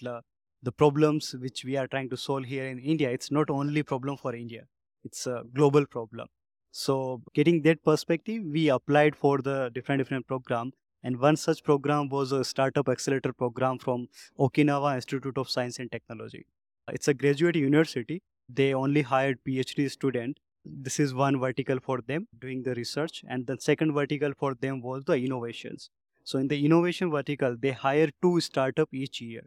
the 0.63 0.73
problems 0.73 1.35
which 1.35 1.65
we 1.65 1.77
are 1.77 1.87
trying 1.87 2.09
to 2.11 2.17
solve 2.17 2.45
here 2.45 2.67
in 2.67 2.79
India. 2.79 3.11
It's 3.11 3.31
not 3.31 3.51
only 3.51 3.83
problem 3.83 4.17
for 4.17 4.35
India; 4.35 4.65
it's 5.05 5.27
a 5.27 5.45
global 5.55 5.87
problem. 5.87 6.29
So 6.73 7.23
getting 7.35 7.63
that 7.63 7.85
perspective, 7.85 8.43
we 8.45 8.69
applied 8.69 9.17
for 9.17 9.39
the 9.43 9.71
different 9.73 10.01
different 10.01 10.27
program. 10.27 10.73
And 11.05 11.21
one 11.21 11.37
such 11.37 11.63
program 11.63 12.09
was 12.09 12.33
a 12.33 12.45
startup 12.45 12.89
accelerator 12.89 13.33
program 13.33 13.79
from 13.79 14.09
Okinawa 14.39 14.97
Institute 14.97 15.39
of 15.39 15.49
Science 15.49 15.79
and 15.79 15.93
Technology. 15.93 16.47
It's 16.91 17.07
a 17.09 17.15
graduate 17.15 17.57
university. 17.57 18.23
They 18.49 18.75
only 18.75 19.03
hired 19.03 19.39
PhD 19.47 19.91
student. 19.91 20.41
This 20.65 20.99
is 20.99 21.15
one 21.15 21.39
vertical 21.39 21.79
for 21.81 22.01
them 22.01 22.27
doing 22.41 22.63
the 22.63 22.75
research, 22.75 23.23
and 23.29 23.47
the 23.47 23.59
second 23.61 23.93
vertical 23.93 24.33
for 24.39 24.55
them 24.55 24.81
was 24.81 25.05
the 25.05 25.15
innovations. 25.15 25.91
So 26.25 26.39
in 26.39 26.49
the 26.49 26.65
innovation 26.65 27.11
vertical, 27.11 27.57
they 27.57 27.73
hire 27.73 28.09
two 28.23 28.41
startup 28.41 28.89
each 28.93 29.21
year 29.21 29.43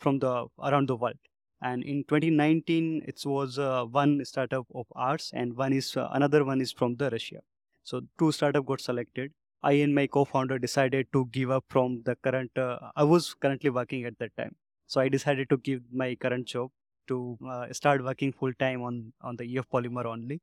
from 0.00 0.20
the 0.20 0.46
around 0.62 0.88
the 0.88 0.96
world 0.96 1.18
and 1.62 1.84
in 1.84 2.04
2019 2.04 3.02
it 3.06 3.20
was 3.24 3.58
uh, 3.58 3.84
one 3.84 4.24
startup 4.24 4.66
of 4.74 4.86
ours 4.96 5.30
and 5.34 5.56
one 5.56 5.72
is 5.72 5.96
uh, 5.96 6.08
another 6.12 6.44
one 6.44 6.60
is 6.60 6.72
from 6.72 6.96
the 6.96 7.10
russia 7.10 7.40
so 7.84 8.00
two 8.18 8.32
startup 8.32 8.64
got 8.64 8.80
selected 8.80 9.32
i 9.62 9.72
and 9.84 9.94
my 9.94 10.06
co-founder 10.06 10.58
decided 10.58 11.06
to 11.12 11.26
give 11.36 11.50
up 11.50 11.64
from 11.68 12.02
the 12.08 12.14
current 12.26 12.56
uh, 12.58 12.78
i 12.96 13.04
was 13.04 13.34
currently 13.34 13.70
working 13.70 14.04
at 14.04 14.18
that 14.18 14.36
time. 14.36 14.56
So 14.86 15.00
i 15.00 15.08
decided 15.08 15.48
to 15.50 15.56
give 15.58 15.82
my 15.92 16.14
current 16.16 16.46
job 16.48 16.70
to 17.08 17.38
uh, 17.48 17.72
start 17.72 18.02
working 18.04 18.32
full 18.32 18.52
time 18.54 18.82
on 18.82 19.12
on 19.20 19.36
the 19.36 19.46
ef 19.58 19.68
polymer 19.68 20.04
only. 20.14 20.40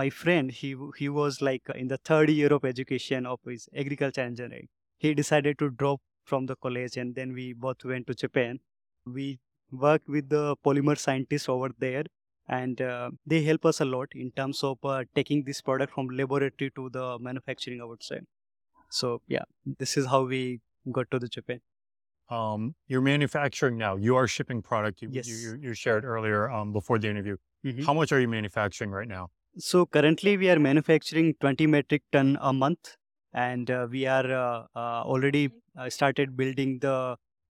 My 0.00 0.08
friend 0.10 0.50
he 0.60 0.70
he 0.98 1.08
was 1.08 1.40
like 1.48 1.62
in 1.74 1.88
the 1.88 1.98
third 2.10 2.30
year 2.30 2.52
of 2.58 2.64
education 2.64 3.26
of 3.26 3.40
his 3.52 3.68
agriculture 3.84 4.20
engineering. 4.22 4.68
He 4.98 5.14
decided 5.14 5.58
to 5.60 5.70
drop 5.70 6.00
from 6.24 6.46
the 6.46 6.56
college 6.56 6.96
and 6.96 7.14
then 7.14 7.32
we 7.32 7.52
both 7.52 7.84
went 7.84 8.06
to 8.08 8.14
japan. 8.14 8.60
We 9.06 9.40
work 9.70 10.02
with 10.06 10.28
the 10.28 10.56
polymer 10.64 10.96
scientists 10.98 11.48
over 11.48 11.70
there 11.78 12.04
and 12.46 12.80
uh, 12.80 13.10
they 13.26 13.42
help 13.42 13.64
us 13.66 13.80
a 13.80 13.84
lot 13.84 14.08
in 14.14 14.30
terms 14.32 14.62
of 14.64 14.78
uh, 14.84 15.04
taking 15.14 15.44
this 15.44 15.60
product 15.60 15.92
from 15.92 16.08
laboratory 16.08 16.70
to 16.76 16.88
the 16.90 17.06
manufacturing 17.28 17.80
i 17.82 17.84
would 17.84 18.02
say 18.02 18.20
so 18.90 19.20
yeah 19.28 19.44
this 19.78 19.96
is 19.96 20.06
how 20.06 20.22
we 20.24 20.60
got 20.92 21.10
to 21.10 21.18
the 21.18 21.28
japan 21.38 21.60
Um, 22.36 22.64
you're 22.92 23.00
manufacturing 23.04 23.76
now. 23.82 23.90
You 24.06 24.16
are 24.20 24.26
shipping 24.32 24.58
product. 24.70 25.02
You, 25.02 25.06
Yes. 25.12 25.28
you, 25.28 25.52
you, 25.66 25.72
shared 25.82 26.04
earlier 26.14 26.40
um, 26.56 26.72
before 26.74 26.98
the 27.04 27.08
interview. 27.12 27.36
Mhm. 27.68 27.86
How 27.86 27.94
much 27.98 28.12
are 28.16 28.18
you 28.24 28.28
manufacturing 28.32 28.90
right 28.96 29.08
now? 29.12 29.22
so 29.68 29.78
currently 29.96 30.32
we 30.42 30.50
are 30.54 30.58
manufacturing 30.66 31.30
20 31.44 31.66
metric 31.74 32.02
ton 32.16 32.28
a 32.50 32.52
month 32.58 32.90
and 33.44 33.70
uh, 33.76 33.78
we 33.94 34.02
are 34.16 34.26
uh, 34.40 34.58
uh, 34.82 35.00
already 35.14 35.42
uh, 35.78 35.88
started 35.96 36.36
building 36.42 36.74
the 36.84 36.92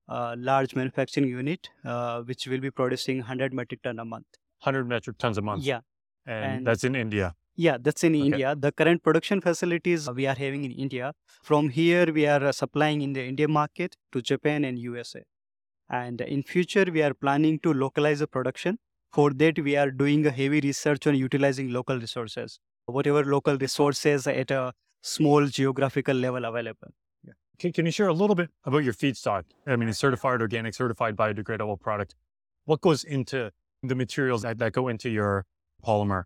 uh, 0.08 0.34
large 0.50 0.74
manufacturing 0.80 1.28
unit 1.40 1.68
uh, 1.84 2.22
which 2.30 2.46
will 2.52 2.62
be 2.68 2.70
producing 2.82 3.18
100 3.26 3.52
metric 3.62 3.82
ton 3.88 3.98
a 4.06 4.06
month 4.14 4.40
100 4.62 4.88
metric 4.94 5.18
tons 5.26 5.42
a 5.44 5.46
month. 5.50 5.64
yeah 5.72 5.80
And, 6.36 6.44
and- 6.52 6.66
that's 6.70 6.84
in 6.92 6.94
India. 7.04 7.34
Yeah, 7.60 7.76
that's 7.80 8.04
in 8.04 8.14
Okay. 8.14 8.26
India. 8.26 8.54
The 8.54 8.70
current 8.70 9.02
production 9.02 9.40
facilities 9.40 10.08
we 10.08 10.26
are 10.26 10.36
having 10.36 10.64
in 10.64 10.70
India. 10.70 11.12
From 11.42 11.70
here, 11.70 12.06
we 12.12 12.24
are 12.24 12.44
uh, 12.44 12.52
supplying 12.52 13.02
in 13.02 13.14
the 13.14 13.24
Indian 13.24 13.50
market 13.50 13.96
to 14.12 14.22
Japan 14.22 14.64
and 14.64 14.78
USA. 14.78 15.22
And 15.90 16.20
in 16.20 16.44
future, 16.44 16.84
we 16.92 17.02
are 17.02 17.14
planning 17.14 17.58
to 17.60 17.72
localize 17.74 18.20
the 18.20 18.28
production. 18.28 18.78
For 19.12 19.32
that, 19.42 19.58
we 19.58 19.74
are 19.76 19.90
doing 19.90 20.24
a 20.26 20.30
heavy 20.30 20.60
research 20.60 21.08
on 21.08 21.16
utilizing 21.16 21.72
local 21.72 21.98
resources, 21.98 22.60
whatever 22.86 23.24
local 23.24 23.58
resources 23.58 24.28
at 24.28 24.52
a 24.52 24.72
small 25.02 25.46
geographical 25.46 26.14
level 26.14 26.44
available. 26.44 26.88
Can, 27.58 27.72
can 27.72 27.86
you 27.86 27.90
share 27.90 28.06
a 28.06 28.12
little 28.12 28.36
bit 28.36 28.50
about 28.66 28.84
your 28.84 28.94
feedstock? 28.94 29.42
I 29.66 29.74
mean, 29.74 29.88
it's 29.88 29.98
certified 29.98 30.40
organic, 30.40 30.74
certified 30.74 31.16
biodegradable 31.16 31.80
product. 31.80 32.14
What 32.66 32.82
goes 32.82 33.02
into 33.02 33.50
the 33.82 33.96
materials 33.96 34.42
that, 34.42 34.58
that 34.58 34.72
go 34.72 34.86
into 34.86 35.08
your 35.10 35.44
polymer? 35.84 36.24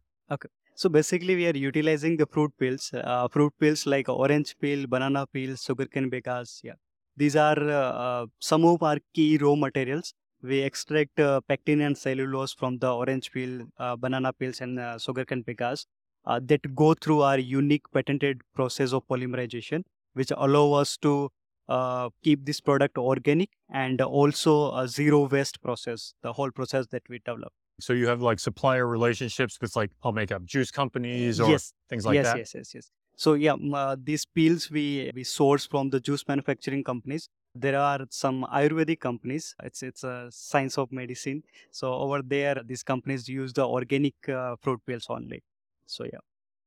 So 0.82 0.88
basically, 0.88 1.36
we 1.36 1.46
are 1.46 1.56
utilizing 1.56 2.16
the 2.16 2.26
fruit 2.26 2.52
peels, 2.58 2.90
uh, 2.92 3.28
fruit 3.28 3.52
peels 3.60 3.86
like 3.86 4.08
orange 4.08 4.58
peel, 4.58 4.88
banana 4.88 5.28
peel, 5.32 5.54
sugarcane 5.54 6.10
bagasse. 6.10 6.58
Yeah, 6.64 6.72
these 7.16 7.36
are 7.36 7.56
uh, 7.56 7.92
uh, 8.04 8.26
some 8.40 8.64
of 8.64 8.82
our 8.82 8.98
key 9.14 9.38
raw 9.38 9.54
materials. 9.54 10.12
We 10.42 10.58
extract 10.58 11.20
uh, 11.20 11.40
pectin 11.48 11.82
and 11.82 11.96
cellulose 11.96 12.52
from 12.52 12.78
the 12.78 12.92
orange 12.92 13.30
peel, 13.30 13.68
uh, 13.78 13.94
banana 13.94 14.32
peels, 14.32 14.60
and 14.60 14.80
uh, 14.80 14.98
sugarcane 14.98 15.44
bagasse 15.44 15.86
uh, 16.26 16.40
that 16.46 16.74
go 16.74 16.94
through 16.94 17.22
our 17.22 17.38
unique 17.38 17.88
patented 17.92 18.40
process 18.52 18.92
of 18.92 19.06
polymerization, 19.06 19.84
which 20.14 20.32
allow 20.36 20.72
us 20.72 20.96
to 20.96 21.30
uh, 21.68 22.10
keep 22.24 22.44
this 22.44 22.60
product 22.60 22.98
organic 22.98 23.50
and 23.70 24.00
also 24.00 24.74
a 24.74 24.88
zero 24.88 25.28
waste 25.28 25.62
process. 25.62 26.14
The 26.22 26.32
whole 26.32 26.50
process 26.50 26.88
that 26.88 27.04
we 27.08 27.20
develop. 27.20 27.52
So 27.82 27.92
you 27.92 28.06
have 28.06 28.22
like 28.22 28.38
supplier 28.38 28.86
relationships 28.86 29.58
with 29.60 29.74
like, 29.76 29.90
I'll 30.02 30.12
make 30.12 30.32
up 30.32 30.44
juice 30.44 30.70
companies 30.70 31.40
or 31.40 31.50
yes, 31.50 31.72
things 31.88 32.06
like 32.06 32.14
yes, 32.14 32.26
that. 32.26 32.38
Yes, 32.38 32.54
yes, 32.54 32.74
yes. 32.74 32.74
Yes. 32.74 32.90
So 33.16 33.34
yeah, 33.34 33.54
uh, 33.74 33.96
these 34.02 34.24
peels 34.24 34.70
we 34.70 35.10
we 35.14 35.24
source 35.24 35.66
from 35.66 35.90
the 35.90 36.00
juice 36.00 36.24
manufacturing 36.26 36.82
companies. 36.82 37.28
There 37.54 37.78
are 37.78 38.06
some 38.08 38.46
Ayurvedic 38.52 39.00
companies. 39.00 39.54
It's 39.62 39.82
it's 39.82 40.02
a 40.02 40.28
science 40.30 40.78
of 40.78 40.90
medicine. 40.90 41.42
So 41.70 41.92
over 41.92 42.22
there, 42.22 42.56
these 42.64 42.82
companies 42.82 43.28
use 43.28 43.52
the 43.52 43.66
organic 43.66 44.14
uh, 44.28 44.56
fruit 44.62 44.80
peels 44.86 45.06
only. 45.10 45.42
So 45.86 46.04
yeah. 46.04 46.20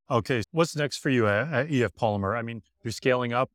Okay. 0.09 0.43
What's 0.51 0.75
next 0.75 0.97
for 0.97 1.09
you 1.09 1.27
at 1.27 1.71
EF 1.71 1.95
Polymer? 1.95 2.37
I 2.37 2.43
mean, 2.43 2.61
you're 2.83 2.91
scaling 2.91 3.33
up 3.33 3.49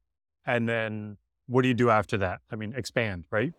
and 0.45 0.69
then 0.69 1.17
what 1.47 1.62
do 1.62 1.69
you 1.69 1.75
do 1.75 1.90
after 1.90 2.17
that? 2.19 2.40
I 2.50 2.57
mean, 2.57 2.75
expand, 2.76 3.25
right? 3.31 3.52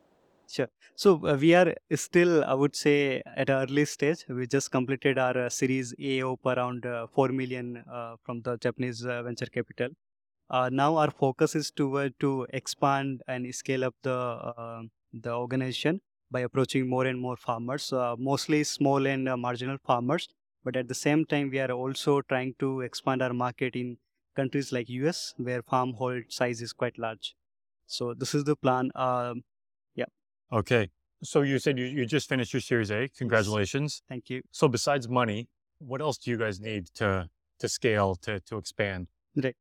So 0.96 1.26
uh, 1.26 1.38
we 1.40 1.54
are 1.56 1.74
still, 1.96 2.44
I 2.44 2.54
would 2.54 2.76
say, 2.76 3.22
at 3.26 3.50
an 3.50 3.56
early 3.64 3.86
stage. 3.86 4.26
We 4.28 4.48
just 4.48 4.72
completed 4.72 5.18
our 5.18 5.38
uh, 5.46 5.50
Series 5.50 5.94
A 6.00 6.22
of 6.22 6.40
around 6.46 6.86
uh, 6.86 7.08
four 7.08 7.30
million 7.30 7.78
uh, 7.78 8.16
from 8.24 8.42
the 8.42 8.58
Japanese 8.58 9.06
uh, 9.06 9.24
venture 9.24 9.46
capital. 9.46 9.90
Uh, 10.50 10.70
now 10.72 10.98
our 10.98 11.12
focus 11.12 11.56
is 11.56 11.72
toward 11.72 12.20
to 12.20 12.48
expand 12.54 13.22
and 13.28 13.54
scale 13.56 13.86
up 13.86 13.96
the 14.04 14.14
uh, 14.14 14.84
the 15.14 15.34
organization 15.34 16.02
by 16.32 16.42
approaching 16.42 16.88
more 16.90 17.06
and 17.06 17.20
more 17.20 17.38
farmers, 17.38 17.94
uh, 17.94 18.16
mostly 18.18 18.64
small 18.64 19.06
and 19.08 19.30
uh, 19.30 19.38
marginal 19.38 19.78
farmers, 19.92 20.28
But 20.64 20.76
at 20.80 20.88
the 20.90 20.96
same 20.96 21.26
time, 21.32 21.50
we 21.54 21.60
are 21.60 21.72
also 21.72 22.22
trying 22.32 22.56
to 22.64 22.82
expand 22.82 23.22
our 23.26 23.34
market 23.34 23.76
in 23.76 23.98
countries 24.36 24.72
like 24.72 24.90
US, 24.90 25.34
where 25.38 25.62
farm 25.64 25.94
hold 26.02 26.32
size 26.40 26.62
is 26.62 26.74
quite 26.74 26.98
large. 27.06 27.36
So 27.86 28.14
this 28.14 28.34
is 28.36 28.44
the 28.46 28.56
plan. 28.56 28.92
Um, 28.96 29.44
Okay. 30.52 30.90
So 31.24 31.42
you 31.44 31.60
said 31.60 31.78
you, 31.78 31.86
you 31.86 32.06
just 32.06 32.28
finished 32.28 32.54
your 32.54 32.62
Series 32.62 32.92
A. 32.92 33.08
Congratulations. 33.18 34.02
thank 34.10 34.30
you. 34.30 34.42
So 34.52 34.68
besides 34.68 35.08
money, 35.08 35.50
what 35.80 36.02
else 36.02 36.18
do 36.18 36.32
you 36.32 36.38
guys 36.38 36.60
need 36.60 36.88
to 36.96 37.30
to 37.60 37.70
scale 37.70 38.16
to 38.24 38.40
to 38.42 38.58
expand? 38.58 39.08
Right. 39.36 39.56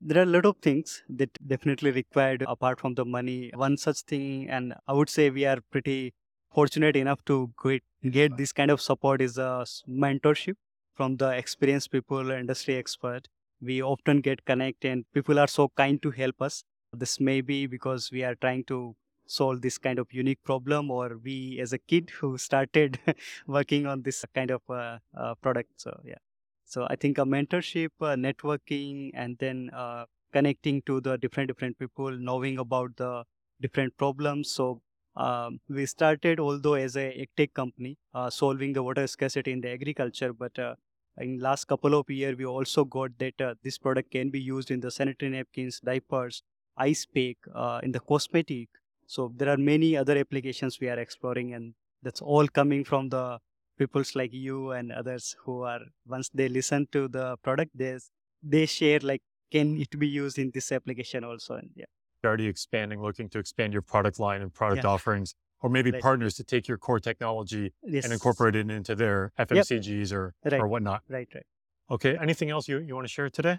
There 0.00 0.18
are 0.18 0.24
a 0.24 0.32
lot 0.36 0.44
of 0.44 0.56
things 0.58 1.02
that 1.08 1.30
definitely 1.46 1.90
required 1.90 2.44
apart 2.46 2.80
from 2.80 2.94
the 2.94 3.04
money. 3.04 3.50
One 3.54 3.76
such 3.78 4.00
thing, 4.02 4.48
and 4.50 4.74
I 4.86 4.92
would 4.92 5.08
say 5.08 5.30
we 5.30 5.46
are 5.46 5.58
pretty 5.70 6.12
fortunate 6.52 6.96
enough 6.96 7.24
to 7.26 7.50
get, 7.62 7.82
get 8.10 8.36
this 8.36 8.52
kind 8.52 8.70
of 8.70 8.80
support 8.80 9.22
is 9.22 9.38
uh, 9.38 9.64
a 9.64 9.90
mentorship 9.90 10.54
from 10.94 11.16
the 11.16 11.30
experienced 11.30 11.92
people, 11.92 12.30
industry 12.30 12.76
expert. 12.76 13.28
We 13.60 13.82
often 13.82 14.20
get 14.20 14.44
connect 14.44 14.84
and 14.84 15.06
people 15.14 15.38
are 15.38 15.46
so 15.46 15.70
kind 15.76 16.02
to 16.02 16.10
help 16.10 16.42
us. 16.42 16.62
This 16.92 17.18
may 17.18 17.40
be 17.40 17.66
because 17.66 18.10
we 18.12 18.22
are 18.22 18.34
trying 18.34 18.64
to 18.64 18.96
solve 19.26 19.62
this 19.62 19.78
kind 19.78 19.98
of 19.98 20.12
unique 20.12 20.42
problem 20.44 20.90
or 20.90 21.18
we 21.22 21.58
as 21.60 21.72
a 21.72 21.78
kid 21.78 22.10
who 22.10 22.38
started 22.38 22.98
working 23.46 23.86
on 23.86 24.02
this 24.02 24.24
kind 24.34 24.50
of 24.50 24.62
uh, 24.68 24.98
uh, 25.16 25.34
product. 25.36 25.70
So 25.76 26.00
yeah. 26.04 26.18
So 26.64 26.86
I 26.90 26.96
think 26.96 27.18
a 27.18 27.22
mentorship, 27.22 27.90
uh, 28.00 28.16
networking, 28.16 29.10
and 29.14 29.36
then 29.38 29.70
uh, 29.72 30.06
connecting 30.32 30.82
to 30.82 31.00
the 31.00 31.16
different 31.16 31.48
different 31.48 31.78
people, 31.78 32.10
knowing 32.10 32.58
about 32.58 32.96
the 32.96 33.24
different 33.60 33.96
problems. 33.96 34.50
So 34.50 34.82
um, 35.16 35.60
we 35.68 35.86
started, 35.86 36.40
although 36.40 36.74
as 36.74 36.96
a 36.96 37.26
tech 37.36 37.54
company, 37.54 37.98
uh, 38.14 38.30
solving 38.30 38.72
the 38.72 38.82
water 38.82 39.06
scarcity 39.06 39.52
in 39.52 39.60
the 39.60 39.70
agriculture, 39.70 40.32
but 40.32 40.58
uh, 40.58 40.74
in 41.18 41.38
last 41.38 41.64
couple 41.66 41.94
of 41.94 42.10
years, 42.10 42.36
we 42.36 42.44
also 42.44 42.84
got 42.84 43.16
that 43.18 43.56
this 43.62 43.78
product 43.78 44.10
can 44.10 44.30
be 44.30 44.40
used 44.40 44.70
in 44.70 44.80
the 44.80 44.90
sanitary 44.90 45.30
napkins, 45.30 45.80
diapers, 45.80 46.42
ice 46.76 47.06
pick, 47.06 47.38
uh, 47.54 47.80
in 47.82 47.92
the 47.92 48.00
cosmetic. 48.00 48.68
So 49.06 49.32
there 49.36 49.48
are 49.48 49.56
many 49.56 49.96
other 49.96 50.16
applications 50.18 50.80
we 50.80 50.88
are 50.88 50.98
exploring, 50.98 51.54
and 51.54 51.74
that's 52.02 52.20
all 52.20 52.46
coming 52.48 52.84
from 52.84 53.08
the 53.08 53.38
peoples 53.78 54.14
like 54.16 54.32
you 54.32 54.72
and 54.72 54.90
others 54.92 55.36
who 55.44 55.62
are 55.62 55.80
once 56.06 56.28
they 56.30 56.48
listen 56.48 56.86
to 56.92 57.08
the 57.08 57.36
product 57.42 57.70
they 57.74 57.98
they 58.42 58.64
share 58.66 59.00
like 59.00 59.22
can 59.52 59.76
it 59.78 59.90
be 59.98 60.08
used 60.08 60.38
in 60.38 60.50
this 60.54 60.72
application 60.72 61.24
also 61.24 61.54
and 61.54 61.70
yeah 61.76 61.84
You're 62.22 62.30
already 62.30 62.46
expanding, 62.46 63.02
looking 63.02 63.28
to 63.30 63.38
expand 63.38 63.72
your 63.74 63.82
product 63.82 64.18
line 64.18 64.40
and 64.42 64.52
product 64.52 64.84
Yeah. 64.84 64.90
offerings, 64.94 65.34
or 65.60 65.68
maybe 65.68 65.90
Right. 65.92 66.02
partners 66.02 66.34
to 66.36 66.44
take 66.44 66.66
your 66.70 66.78
core 66.78 67.00
technology 67.00 67.64
yes 67.82 68.04
and 68.04 68.12
incorporate 68.14 68.56
it 68.56 68.70
into 68.70 68.94
their 68.94 69.32
FMCGs 69.38 70.10
or 70.12 70.34
Right. 70.50 70.60
or 70.60 70.66
whatnot. 70.68 71.02
right 71.08 71.28
right 71.34 71.46
Okay. 71.90 72.16
Anything 72.26 72.50
else 72.50 72.66
you, 72.70 72.78
you 72.80 72.94
want 72.98 73.06
to 73.06 73.12
share 73.16 73.28
today? 73.30 73.58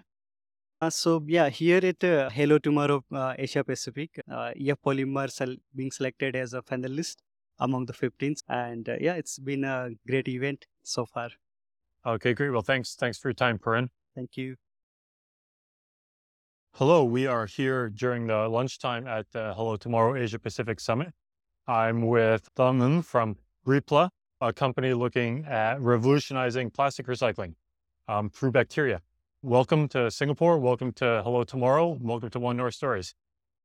Uh, 0.80 0.90
so 0.90 1.22
yeah 1.26 1.48
here 1.48 1.80
at 1.82 2.02
uh, 2.04 2.28
hello 2.30 2.58
tomorrow 2.58 3.02
uh, 3.12 3.34
asia 3.38 3.64
pacific 3.64 4.20
uh, 4.30 4.52
ef 4.56 4.78
polymer 4.84 5.30
sel- 5.30 5.56
being 5.74 5.90
selected 5.90 6.36
as 6.36 6.54
a 6.54 6.62
finalist 6.62 7.16
among 7.60 7.86
the 7.86 7.92
15s 7.92 8.42
and 8.48 8.88
uh, 8.88 8.96
yeah 9.00 9.14
it's 9.14 9.38
been 9.38 9.64
a 9.64 9.90
great 10.06 10.28
event 10.28 10.66
so 10.82 11.04
far 11.06 11.30
Okay, 12.06 12.32
great. 12.32 12.50
Well, 12.50 12.62
thanks. 12.62 12.94
Thanks 12.94 13.18
for 13.18 13.28
your 13.28 13.34
time, 13.34 13.58
Corinne. 13.58 13.90
thank 14.14 14.36
you 14.36 14.54
Hello, 16.74 17.04
we 17.04 17.26
are 17.26 17.44
here 17.44 17.88
during 17.90 18.28
the 18.28 18.48
lunchtime 18.48 19.06
at 19.06 19.26
the 19.32 19.52
Hello 19.54 19.76
Tomorrow 19.76 20.14
Asia 20.14 20.38
Pacific 20.38 20.78
Summit. 20.80 21.08
I'm 21.66 22.06
with 22.06 22.48
Thungun 22.54 23.04
from 23.04 23.36
Repla, 23.66 24.10
a 24.40 24.52
company 24.52 24.94
looking 24.94 25.44
at 25.44 25.80
revolutionizing 25.80 26.70
plastic 26.70 27.06
recycling 27.08 27.54
um, 28.06 28.30
through 28.30 28.52
bacteria. 28.52 29.02
Welcome 29.42 29.88
to 29.88 30.10
Singapore. 30.10 30.58
Welcome 30.58 30.92
to 30.94 31.22
Hello 31.24 31.44
Tomorrow. 31.44 31.98
Welcome 32.00 32.30
to 32.30 32.38
One 32.40 32.56
North 32.56 32.74
Stories. 32.74 33.14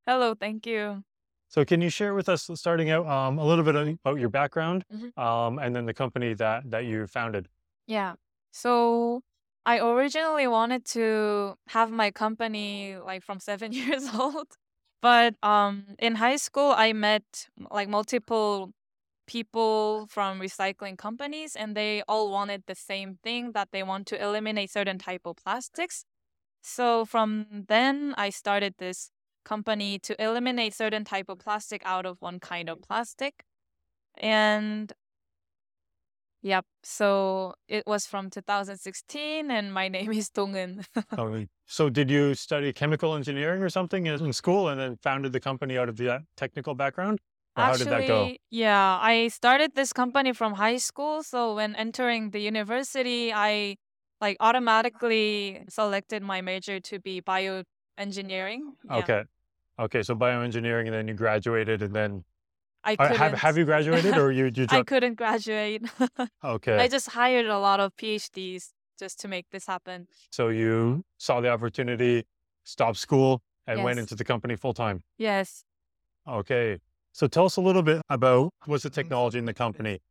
Hello, 0.06 0.34
thank 0.36 0.66
you. 0.66 1.04
So, 1.50 1.64
can 1.64 1.82
you 1.82 1.90
share 1.90 2.14
with 2.16 2.28
us, 2.30 2.50
starting 2.56 2.90
out, 2.90 3.06
um, 3.06 3.38
a 3.38 3.46
little 3.46 3.64
bit 3.64 3.76
about 3.76 4.20
your 4.20 4.30
background 4.30 4.86
Mhm. 4.92 5.18
um, 5.18 5.60
and 5.60 5.76
then 5.76 5.86
the 5.86 5.94
company 5.94 6.34
that 6.34 6.70
that 6.72 6.86
you 6.86 7.06
founded? 7.08 7.48
Yeah. 7.88 8.16
So 8.52 9.22
I 9.66 9.80
originally 9.80 10.48
wanted 10.48 10.86
to 10.98 11.56
have 11.70 11.92
my 11.92 12.12
company 12.12 12.98
like 12.98 13.24
from 13.24 13.40
seven 13.40 13.72
years 14.00 14.08
old. 14.14 14.48
But 15.02 15.36
um 15.44 15.96
in 16.00 16.16
high 16.16 16.38
school 16.38 16.72
I 16.76 16.94
met 16.94 17.50
like 17.72 17.90
multiple 17.90 18.72
people 19.28 20.08
from 20.10 20.40
recycling 20.40 20.98
companies 20.98 21.56
and 21.56 21.76
they 21.76 22.04
all 22.08 22.32
wanted 22.32 22.64
the 22.68 22.76
same 22.76 23.18
thing 23.24 23.52
that 23.54 23.70
they 23.72 23.84
want 23.84 24.08
to 24.08 24.22
eliminate 24.22 24.72
certain 24.72 24.98
type 24.98 25.22
of 25.26 25.38
plastics. 25.38 26.06
So 26.62 27.06
from 27.06 27.66
then 27.68 28.14
I 28.18 28.30
started 28.30 28.76
this 28.78 29.12
company 29.46 30.00
to 30.00 30.22
eliminate 30.22 30.74
certain 30.74 31.04
type 31.04 31.30
of 31.30 31.40
plastic 31.40 31.82
out 31.86 32.06
of 32.06 32.18
one 32.22 32.40
kind 32.40 32.70
of 32.70 32.82
plastic. 32.82 33.44
And 34.18 34.94
Yep. 36.44 36.66
So 36.84 37.54
it 37.70 37.84
was 37.88 38.06
from 38.06 38.30
2016, 38.30 39.50
and 39.50 39.74
my 39.74 39.88
name 39.96 40.12
is 40.12 40.30
Dong은. 40.30 40.86
Oh, 41.18 41.46
so, 41.66 41.90
did 41.90 42.10
you 42.10 42.36
study 42.36 42.74
chemical 42.74 43.16
engineering 43.16 43.62
or 43.64 43.70
something 43.70 44.06
in 44.08 44.26
in 44.26 44.34
school 44.34 44.68
and 44.68 44.80
then 44.80 44.98
founded 44.98 45.32
the 45.32 45.40
company 45.40 45.78
out 45.78 45.88
of 45.88 45.96
the 45.96 46.16
uh, 46.16 46.20
technical 46.36 46.76
background? 46.76 47.20
Or 47.56 47.64
how 47.64 47.74
did 47.78 47.88
that 47.88 48.08
go? 48.08 48.24
Actually, 48.24 48.42
yeah, 48.50 48.98
I 49.02 49.28
started 49.28 49.76
this 49.76 49.94
company 49.94 50.34
from 50.34 50.54
high 50.54 50.78
school. 50.78 51.22
So 51.24 51.56
when 51.56 51.76
entering 51.76 52.32
the 52.32 52.40
university, 52.40 53.32
I 53.34 53.78
like 54.20 54.38
automatically 54.40 55.64
selected 55.70 56.24
my 56.24 56.42
major 56.42 56.80
to 56.80 57.00
be 57.00 57.22
bioengineering. 57.22 58.62
Yeah. 58.90 58.98
Okay. 58.98 59.24
Okay. 59.80 60.02
So 60.02 60.16
bioengineering, 60.16 60.86
and 60.86 60.94
then 60.94 61.08
you 61.08 61.14
graduated, 61.14 61.82
and 61.84 61.94
then 61.94 62.24
I 62.84 62.94
uh, 62.94 63.08
couldn't. 63.08 63.18
have 63.18 63.34
have 63.34 63.58
you 63.58 63.66
graduated 63.66 64.18
or 64.18 64.32
you 64.32 64.52
you 64.54 64.66
I 64.70 64.84
couldn't 64.84 65.16
graduate. 65.16 65.84
Okay. 66.44 66.78
I 66.78 66.88
just 66.88 67.10
hired 67.10 67.46
a 67.46 67.60
lot 67.60 67.80
of 67.80 67.96
PhDs 67.96 68.72
just 69.00 69.20
to 69.22 69.28
make 69.28 69.50
this 69.52 69.66
happen. 69.66 70.08
so 70.32 70.50
you 70.50 71.04
saw 71.18 71.42
the 71.42 71.50
opportunity, 71.50 72.26
stopped 72.64 72.98
school, 72.98 73.42
and 73.68 73.84
went 73.84 74.00
into 74.00 74.16
the 74.16 74.24
company 74.24 74.56
full 74.56 74.74
time. 74.74 75.04
Yes. 75.18 75.64
Okay. 76.28 76.80
So 77.14 77.28
tell 77.28 77.46
us 77.46 77.58
a 77.58 77.62
little 77.62 77.84
bit 77.84 78.02
about 78.10 78.50
what's 78.66 78.84
the 78.84 78.90
mm-hmm. 78.90 78.96
technology 78.96 79.38
in 79.38 79.46
the 79.46 79.54
company. 79.54 80.02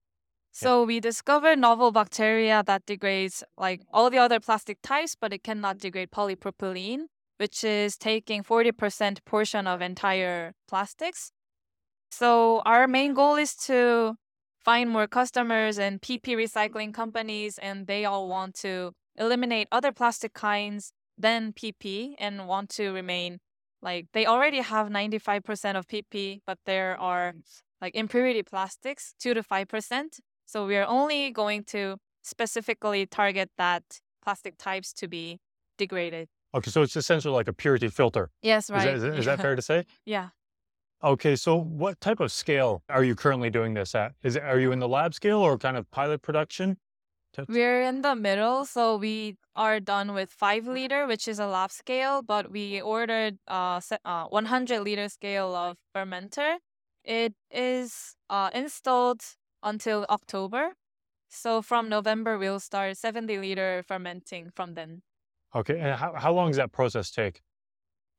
So 0.52 0.84
we 0.84 1.00
discovered 1.00 1.58
novel 1.58 1.90
bacteria 1.92 2.62
that 2.66 2.86
degrades 2.86 3.42
like 3.56 3.80
all 3.92 4.08
the 4.10 4.18
other 4.18 4.38
plastic 4.38 4.78
types, 4.82 5.16
but 5.20 5.32
it 5.32 5.42
cannot 5.42 5.78
degrade 5.78 6.10
polypropylene, 6.10 7.06
which 7.38 7.64
is 7.64 7.96
taking 7.96 8.44
40% 8.44 9.24
portion 9.24 9.66
of 9.66 9.80
entire 9.80 10.52
plastics. 10.68 11.32
So 12.10 12.62
our 12.66 12.86
main 12.86 13.14
goal 13.14 13.36
is 13.36 13.56
to 13.66 14.16
find 14.60 14.90
more 14.90 15.08
customers 15.08 15.78
and 15.78 16.00
PP 16.00 16.36
recycling 16.36 16.94
companies, 16.94 17.58
and 17.58 17.86
they 17.86 18.04
all 18.04 18.28
want 18.28 18.54
to 18.56 18.92
eliminate 19.16 19.66
other 19.72 19.90
plastic 19.90 20.34
kinds 20.34 20.92
than 21.18 21.52
PP 21.52 22.14
and 22.18 22.46
want 22.46 22.68
to 22.70 22.90
remain 22.90 23.38
like 23.82 24.06
they 24.12 24.26
already 24.26 24.60
have 24.60 24.88
95% 24.88 25.76
of 25.76 25.86
PP, 25.88 26.40
but 26.46 26.58
there 26.66 26.98
are 27.00 27.34
like 27.80 27.94
impurity 27.94 28.42
plastics, 28.42 29.14
2 29.20 29.34
to 29.34 29.42
5%. 29.42 30.20
So 30.46 30.66
we 30.66 30.76
are 30.76 30.86
only 30.86 31.30
going 31.30 31.64
to 31.64 31.96
specifically 32.22 33.06
target 33.06 33.50
that 33.58 33.82
plastic 34.24 34.56
types 34.56 34.92
to 34.94 35.08
be 35.08 35.40
degraded. 35.78 36.28
Okay. 36.54 36.70
So 36.70 36.82
it's 36.82 36.96
essentially 36.96 37.34
like 37.34 37.48
a 37.48 37.52
purity 37.52 37.88
filter. 37.88 38.30
Yes, 38.42 38.64
Is, 38.66 38.70
right. 38.70 38.84
that, 38.84 38.94
is, 38.94 39.02
that- 39.02 39.18
is 39.18 39.24
that 39.24 39.40
fair 39.40 39.56
to 39.56 39.62
say? 39.62 39.84
Yeah. 40.04 40.28
Okay. 41.02 41.34
So 41.34 41.56
what 41.56 42.00
type 42.00 42.20
of 42.20 42.30
scale 42.30 42.84
are 42.88 43.02
you 43.02 43.16
currently 43.16 43.50
doing 43.50 43.74
this 43.74 43.94
at? 43.94 44.12
Is 44.22 44.36
it, 44.36 44.42
are 44.44 44.60
you 44.60 44.70
in 44.70 44.78
the 44.78 44.88
lab 44.88 45.14
scale 45.14 45.38
or 45.38 45.58
kind 45.58 45.76
of 45.76 45.90
pilot 45.90 46.22
production? 46.22 46.76
We're 47.48 47.82
in 47.82 48.02
the 48.02 48.14
middle, 48.14 48.64
so 48.64 48.96
we 48.96 49.36
are 49.56 49.80
done 49.80 50.14
with 50.14 50.30
five 50.30 50.66
liter, 50.66 51.06
which 51.06 51.26
is 51.26 51.38
a 51.38 51.46
lab 51.46 51.70
scale, 51.70 52.22
but 52.22 52.50
we 52.50 52.80
ordered 52.80 53.38
uh, 53.48 53.80
uh 54.04 54.26
100 54.26 54.80
liter 54.80 55.08
scale 55.08 55.54
of 55.54 55.76
fermenter. 55.94 56.56
It 57.04 57.34
is 57.50 58.16
uh, 58.30 58.50
installed 58.54 59.22
until 59.62 60.06
October. 60.08 60.74
So 61.28 61.62
from 61.62 61.88
November, 61.88 62.38
we'll 62.38 62.60
start 62.60 62.96
70 62.96 63.38
liter 63.38 63.82
fermenting 63.86 64.50
from 64.54 64.74
then. 64.74 65.02
Okay. 65.54 65.78
And 65.78 65.98
how, 65.98 66.12
how 66.14 66.32
long 66.32 66.48
does 66.48 66.58
that 66.58 66.72
process 66.72 67.10
take? 67.10 67.40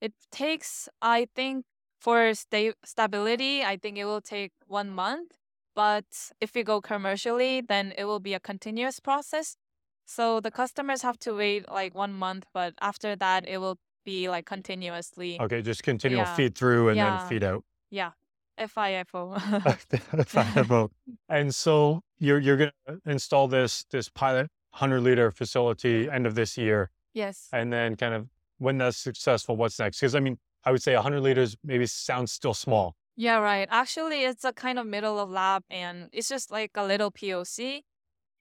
It 0.02 0.14
takes, 0.32 0.90
I 1.02 1.28
think, 1.36 1.66
for 2.00 2.34
sta- 2.34 2.74
stability, 2.84 3.64
I 3.64 3.78
think 3.78 3.98
it 3.98 4.06
will 4.06 4.22
take 4.22 4.52
one 4.68 4.90
month. 4.90 5.32
But 5.76 6.06
if 6.40 6.54
we 6.56 6.64
go 6.64 6.82
commercially, 6.82 7.62
then 7.62 7.94
it 7.98 8.06
will 8.06 8.20
be 8.20 8.34
a 8.34 8.40
continuous 8.40 9.00
process. 9.00 9.58
So 10.06 10.40
the 10.40 10.52
customers 10.52 11.02
have 11.02 11.18
to 11.20 11.34
wait 11.34 11.70
like 11.70 11.96
one 11.96 12.14
month, 12.14 12.46
but 12.54 12.74
after 12.82 13.16
that, 13.16 13.48
it 13.48 13.58
will 13.60 13.78
be 14.06 14.30
like 14.30 14.46
continuously. 14.46 15.40
Okay. 15.40 15.62
Just 15.62 15.82
continual 15.84 16.26
Yeah. 16.26 16.36
feed 16.36 16.56
through 16.56 16.90
and 16.90 16.98
Yeah. 16.98 17.18
then 17.18 17.30
feed 17.30 17.44
out. 17.44 17.64
Yeah. 17.90 18.12
FIFO. 18.58 19.34
FIFO. 20.36 20.90
and 21.30 21.56
so 21.56 22.02
you're 22.20 22.40
you're 22.40 22.58
gonna 22.58 23.00
install 23.06 23.48
this 23.48 23.84
this 23.90 24.10
pilot 24.10 24.50
100 24.72 25.02
liter 25.02 25.32
facility 25.32 26.10
end 26.10 26.26
of 26.28 26.36
this 26.36 26.58
year, 26.58 26.90
Yes. 27.14 27.50
and 27.52 27.72
then 27.74 27.96
kind 27.96 28.14
of 28.14 28.30
when 28.60 28.78
that's 28.78 28.98
successful, 28.98 29.56
what's 29.56 29.80
next? 29.80 30.00
Because 30.00 30.16
I 30.16 30.20
mean, 30.20 30.38
I 30.66 30.72
would 30.72 30.82
say 30.84 30.94
100 30.96 31.22
liters 31.22 31.58
maybe 31.64 31.86
sounds 31.88 32.32
still 32.32 32.54
small. 32.54 32.96
Yeah, 33.16 33.38
right. 33.38 33.68
Actually, 33.70 34.24
it's 34.24 34.44
a 34.44 34.54
kind 34.54 34.80
of 34.80 34.88
middle 34.88 35.20
of 35.20 35.30
lab 35.30 35.64
and 35.70 36.10
it's 36.12 36.30
just 36.30 36.52
like 36.52 36.72
a 36.76 36.84
little 36.86 37.12
POC. 37.12 37.84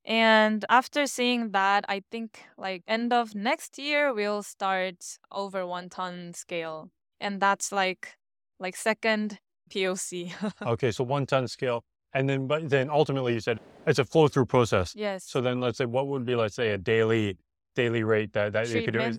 And 0.05 0.65
after 0.69 1.07
seeing 1.07 1.53
that, 1.53 1.85
I 1.89 2.03
think 2.11 2.43
like 2.57 2.83
end 2.89 3.13
of 3.13 3.35
next 3.35 3.79
year 3.79 4.13
we'll 4.13 4.43
start 4.43 5.19
over 5.31 5.67
one 5.67 5.89
ton 5.91 6.33
scale. 6.35 6.91
And 7.21 7.41
that's 7.41 7.71
like 7.71 8.17
like 8.59 8.77
second 8.77 9.39
POC. 9.71 10.33
Okay, 10.67 10.91
so 10.91 11.05
one 11.05 11.27
ton 11.27 11.47
scale, 11.49 11.85
and 12.15 12.29
then 12.29 12.47
but 12.47 12.69
then 12.69 12.89
ultimately 12.91 13.35
you 13.35 13.41
said 13.41 13.61
it's 13.87 13.99
a 13.99 14.05
flow 14.05 14.29
through 14.29 14.47
process. 14.47 14.95
yes. 14.97 15.25
So 15.25 15.41
then 15.41 15.61
let's 15.61 15.79
say 15.79 15.87
what 15.87 16.07
would 16.09 16.25
be 16.25 16.35
let's 16.35 16.55
say 16.55 16.71
a 16.71 16.79
daily 16.79 17.37
daily 17.75 18.03
rate 18.05 18.33
that 18.33 18.53
that 18.55 18.69
you 18.69 18.83
could 18.83 18.95
do? 18.95 19.19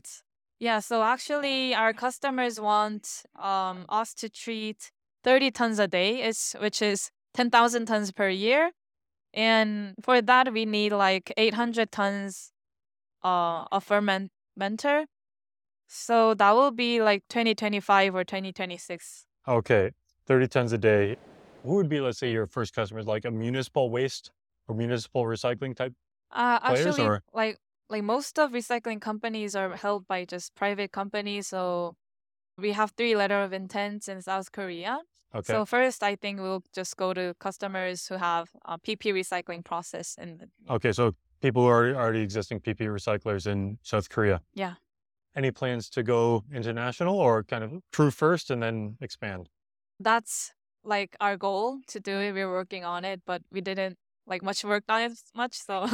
Yeah, 0.59 0.79
so 0.79 1.03
actually 1.03 1.75
our 1.75 1.93
customers 1.93 2.59
want 2.59 3.23
um 3.39 3.85
us 3.89 4.13
to 4.15 4.29
treat 4.29 4.91
30 5.23 5.51
tons 5.51 5.79
a 5.79 5.87
day, 5.87 6.21
is 6.23 6.55
which 6.59 6.81
is 6.81 7.11
10,000 7.33 7.85
tons 7.87 8.11
per 8.11 8.29
year. 8.29 8.71
And 9.33 9.95
for 10.03 10.21
that 10.21 10.53
we 10.53 10.65
need 10.65 10.93
like 10.93 11.33
800 11.37 11.91
tons 11.91 12.51
uh 13.23 13.65
of 13.71 13.85
fermenter. 13.87 15.05
So 15.87 16.33
that 16.35 16.51
will 16.51 16.71
be 16.71 17.01
like 17.01 17.23
2025 17.29 18.15
or 18.15 18.23
2026. 18.23 19.25
Okay, 19.47 19.91
30 20.25 20.47
tons 20.47 20.73
a 20.73 20.77
day. 20.77 21.17
Who 21.63 21.75
would 21.75 21.89
be, 21.89 22.01
let's 22.01 22.17
say, 22.19 22.31
your 22.31 22.47
first 22.47 22.73
customers, 22.73 23.05
like 23.07 23.25
a 23.25 23.31
municipal 23.31 23.89
waste 23.89 24.31
or 24.67 24.75
municipal 24.75 25.23
recycling 25.25 25.75
type? 25.75 25.93
Uh, 26.31 26.59
Players 26.59 26.87
actually, 26.87 27.07
or- 27.07 27.23
like 27.33 27.57
like 27.89 28.03
most 28.03 28.39
of 28.39 28.51
recycling 28.51 28.99
companies 29.01 29.55
are 29.55 29.75
held 29.75 30.07
by 30.07 30.25
just 30.25 30.55
private 30.55 30.91
companies. 30.91 31.47
So 31.47 31.95
we 32.57 32.73
have 32.73 32.91
three 32.97 33.15
letter 33.15 33.41
of 33.43 33.53
intents 33.53 34.07
in 34.07 34.21
South 34.21 34.51
Korea. 34.51 34.99
Okay. 35.35 35.53
So 35.53 35.65
first, 35.65 36.03
I 36.03 36.15
think 36.15 36.39
we'll 36.39 36.63
just 36.73 36.95
go 36.95 37.13
to 37.13 37.33
customers 37.39 38.07
who 38.07 38.15
have 38.15 38.49
a 38.65 38.77
PP 38.77 39.13
recycling 39.13 39.63
process 39.63 40.15
in 40.21 40.37
the, 40.37 40.73
okay, 40.73 40.91
so 40.91 41.15
people 41.41 41.63
who 41.63 41.69
are 41.69 41.95
already 41.95 42.21
existing 42.21 42.59
PP 42.59 42.87
recyclers 42.87 43.47
in 43.47 43.79
South 43.81 44.09
Korea. 44.09 44.41
Yeah. 44.53 44.75
Any 45.35 45.49
plans 45.49 45.89
to 45.89 46.03
go 46.03 46.43
international 46.53 47.17
or 47.17 47.43
kind 47.43 47.63
of 47.63 47.71
prove 47.91 48.13
first 48.13 48.51
and 48.51 48.61
then 48.61 48.97
expand? 49.01 49.49
that's 49.99 50.53
like 50.83 51.15
our 51.19 51.37
goal 51.37 51.79
to 51.87 51.99
do 51.99 52.19
it. 52.19 52.33
We're 52.33 52.51
working 52.51 52.83
on 52.83 53.05
it, 53.05 53.21
but 53.25 53.41
we 53.51 53.61
didn't 53.61 53.97
like 54.27 54.43
much 54.43 54.63
work 54.63 54.83
on 54.89 55.01
it 55.01 55.13
much. 55.33 55.55
So 55.55 55.87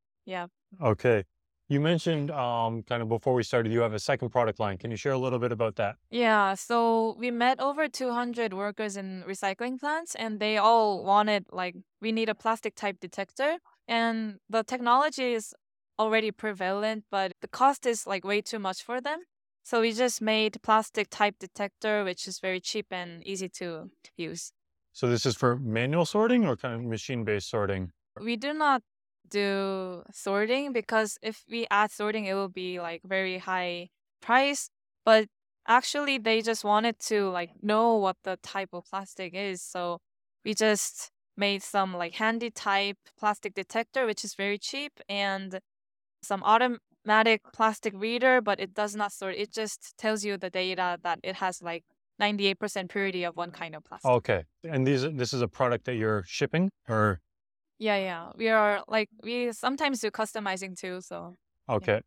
yeah. 0.26 0.46
Okay. 0.82 1.24
You 1.68 1.80
mentioned 1.80 2.30
um, 2.30 2.84
kind 2.84 3.02
of 3.02 3.08
before 3.08 3.34
we 3.34 3.42
started, 3.42 3.72
you 3.72 3.80
have 3.80 3.92
a 3.92 3.98
second 3.98 4.30
product 4.30 4.60
line. 4.60 4.78
Can 4.78 4.92
you 4.92 4.96
share 4.96 5.12
a 5.12 5.18
little 5.18 5.40
bit 5.40 5.50
about 5.50 5.74
that? 5.76 5.96
Yeah, 6.10 6.54
so 6.54 7.16
we 7.18 7.32
met 7.32 7.58
over 7.58 7.88
200 7.88 8.54
workers 8.54 8.96
in 8.96 9.24
recycling 9.26 9.80
plants, 9.80 10.14
and 10.14 10.38
they 10.38 10.58
all 10.58 11.02
wanted, 11.02 11.46
like, 11.50 11.74
we 12.00 12.12
need 12.12 12.28
a 12.28 12.36
plastic 12.36 12.76
type 12.76 13.00
detector. 13.00 13.56
And 13.88 14.36
the 14.48 14.62
technology 14.62 15.32
is 15.32 15.54
already 15.98 16.30
prevalent, 16.30 17.04
but 17.10 17.32
the 17.40 17.48
cost 17.48 17.86
is 17.86 18.06
like 18.06 18.24
way 18.24 18.40
too 18.40 18.58
much 18.58 18.82
for 18.82 19.00
them. 19.00 19.20
So 19.62 19.80
we 19.80 19.92
just 19.92 20.20
made 20.22 20.62
plastic 20.62 21.08
type 21.10 21.36
detector, 21.40 22.04
which 22.04 22.28
is 22.28 22.38
very 22.38 22.60
cheap 22.60 22.86
and 22.90 23.26
easy 23.26 23.48
to 23.60 23.90
use. 24.16 24.52
So 24.92 25.08
this 25.08 25.26
is 25.26 25.36
for 25.36 25.56
manual 25.56 26.06
sorting 26.06 26.46
or 26.46 26.56
kind 26.56 26.74
of 26.74 26.82
machine 26.82 27.24
based 27.24 27.50
sorting? 27.50 27.90
We 28.20 28.36
do 28.36 28.54
not 28.54 28.82
do 29.28 30.02
sorting 30.12 30.72
because 30.72 31.18
if 31.22 31.44
we 31.50 31.66
add 31.70 31.90
sorting, 31.90 32.26
it 32.26 32.34
will 32.34 32.48
be 32.48 32.80
like 32.80 33.02
very 33.04 33.38
high 33.38 33.88
price. 34.20 34.70
But 35.04 35.28
actually, 35.66 36.18
they 36.18 36.42
just 36.42 36.64
wanted 36.64 36.98
to 37.00 37.30
like 37.30 37.50
know 37.62 37.96
what 37.96 38.16
the 38.24 38.38
type 38.42 38.70
of 38.72 38.84
plastic 38.86 39.34
is. 39.34 39.62
So 39.62 39.98
we 40.44 40.54
just 40.54 41.10
made 41.36 41.62
some 41.62 41.94
like 41.94 42.14
handy 42.14 42.50
type 42.50 42.98
plastic 43.18 43.54
detector, 43.54 44.06
which 44.06 44.24
is 44.24 44.34
very 44.34 44.58
cheap, 44.58 44.92
and 45.08 45.60
some 46.22 46.42
automatic 46.42 47.42
plastic 47.52 47.94
reader, 47.96 48.40
but 48.40 48.60
it 48.60 48.74
does 48.74 48.96
not 48.96 49.12
sort. 49.12 49.36
It 49.36 49.52
just 49.52 49.96
tells 49.98 50.24
you 50.24 50.36
the 50.36 50.50
data 50.50 50.98
that 51.02 51.20
it 51.22 51.36
has 51.36 51.62
like 51.62 51.84
98% 52.20 52.88
purity 52.88 53.24
of 53.24 53.36
one 53.36 53.50
kind 53.50 53.74
of 53.74 53.84
plastic. 53.84 54.10
Okay. 54.10 54.44
And 54.64 54.86
these 54.86 55.02
this 55.02 55.32
is 55.32 55.42
a 55.42 55.48
product 55.48 55.84
that 55.84 55.96
you're 55.96 56.24
shipping 56.26 56.70
or 56.88 57.20
Yeah, 57.78 57.96
yeah. 57.96 58.30
We 58.36 58.48
are 58.48 58.82
like 58.88 59.10
we 59.22 59.52
sometimes 59.52 60.00
do 60.00 60.10
customizing 60.10 60.78
too. 60.78 61.00
So 61.00 61.36
okay. 61.68 62.00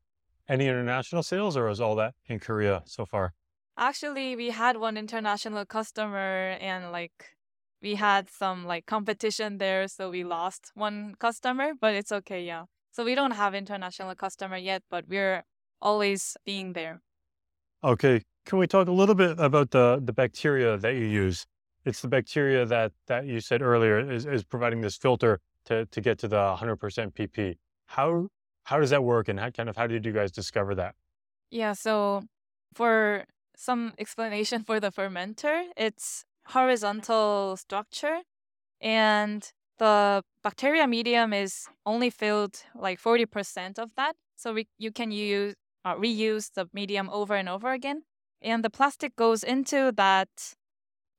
Any 0.47 0.65
international 0.65 1.21
sales 1.21 1.55
or 1.55 1.69
is 1.69 1.79
all 1.79 1.95
that 1.95 2.15
in 2.25 2.39
Korea 2.39 2.81
so 2.85 3.05
far? 3.05 3.33
actually, 3.79 4.35
we 4.35 4.49
had 4.51 4.77
one 4.77 4.97
international 4.97 5.65
customer, 5.65 6.57
and 6.59 6.91
like 6.91 7.37
we 7.81 7.95
had 7.95 8.29
some 8.29 8.65
like 8.65 8.85
competition 8.85 9.57
there, 9.57 9.87
so 9.87 10.09
we 10.11 10.23
lost 10.23 10.71
one 10.75 11.15
customer. 11.19 11.71
But 11.79 11.95
it's 11.95 12.11
okay, 12.11 12.43
yeah. 12.43 12.65
So 12.91 13.03
we 13.03 13.15
don't 13.15 13.31
have 13.31 13.55
international 13.55 14.13
customer 14.15 14.57
yet, 14.57 14.83
but 14.89 15.05
we're 15.07 15.43
always 15.81 16.35
being 16.45 16.73
there. 16.73 17.01
Okay. 17.83 18.21
Can 18.45 18.59
we 18.59 18.67
talk 18.67 18.87
a 18.87 18.91
little 18.91 19.15
bit 19.15 19.39
about 19.39 19.71
the 19.71 20.01
the 20.03 20.13
bacteria 20.13 20.77
that 20.77 20.95
you 20.95 21.05
use? 21.05 21.47
It's 21.85 22.01
the 22.01 22.09
bacteria 22.09 22.65
that 22.65 22.91
that 23.07 23.25
you 23.25 23.39
said 23.39 23.61
earlier 23.61 23.99
is, 23.99 24.25
is 24.25 24.43
providing 24.43 24.81
this 24.81 24.97
filter 24.97 25.39
to, 25.65 25.85
to 25.85 26.01
get 26.01 26.17
to 26.19 26.27
the 26.27 26.55
100% 26.59 26.77
PP. 27.13 27.57
How 27.87 28.27
how 28.63 28.79
does 28.79 28.91
that 28.91 29.03
work 29.03 29.29
and 29.29 29.39
how 29.39 29.49
kind 29.49 29.67
of 29.67 29.75
how 29.75 29.87
did 29.87 30.05
you 30.05 30.11
guys 30.11 30.31
discover 30.31 30.75
that? 30.75 30.93
Yeah. 31.49 31.73
So 31.73 32.23
for 32.75 33.25
some 33.57 33.93
explanation 33.97 34.63
for 34.63 34.79
the 34.79 34.91
fermenter, 34.91 35.63
it's 35.75 36.23
horizontal 36.45 37.57
structure, 37.57 38.19
and 38.79 39.51
the 39.79 40.21
bacteria 40.43 40.85
medium 40.87 41.33
is 41.33 41.65
only 41.85 42.11
filled 42.11 42.61
like 42.75 43.01
40% 43.01 43.79
of 43.79 43.95
that. 43.95 44.15
So 44.35 44.53
we, 44.53 44.67
you 44.77 44.91
can 44.91 45.11
use 45.11 45.55
uh, 45.83 45.95
reuse 45.95 46.53
the 46.53 46.67
medium 46.73 47.09
over 47.09 47.35
and 47.35 47.49
over 47.49 47.71
again. 47.71 48.03
And 48.41 48.63
the 48.63 48.69
plastic 48.69 49.15
goes 49.15 49.43
into 49.43 49.91
that 49.95 50.29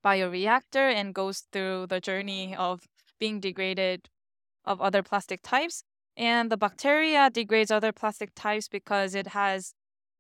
bioreactor 0.05 0.93
and 0.95 1.15
goes 1.15 1.45
through 1.53 1.87
the 1.89 2.01
journey 2.01 2.55
of 2.55 2.87
being 3.19 3.41
degraded 3.41 4.09
of 4.71 4.81
other 4.81 5.03
plastic 5.03 5.41
types. 5.43 5.83
And 6.17 6.51
the 6.51 6.57
bacteria 6.57 7.29
degrades 7.31 7.71
other 7.71 7.93
plastic 7.93 8.31
types 8.35 8.69
because 8.69 9.15
it 9.15 9.29
has 9.29 9.75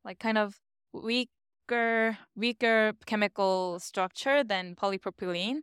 like 0.04 0.18
kind 0.18 0.38
of 0.38 0.58
weaker 0.92 2.18
weaker 2.34 2.92
chemical 3.06 3.78
structure 3.78 4.42
than 4.42 4.74
polypropylene. 4.74 5.58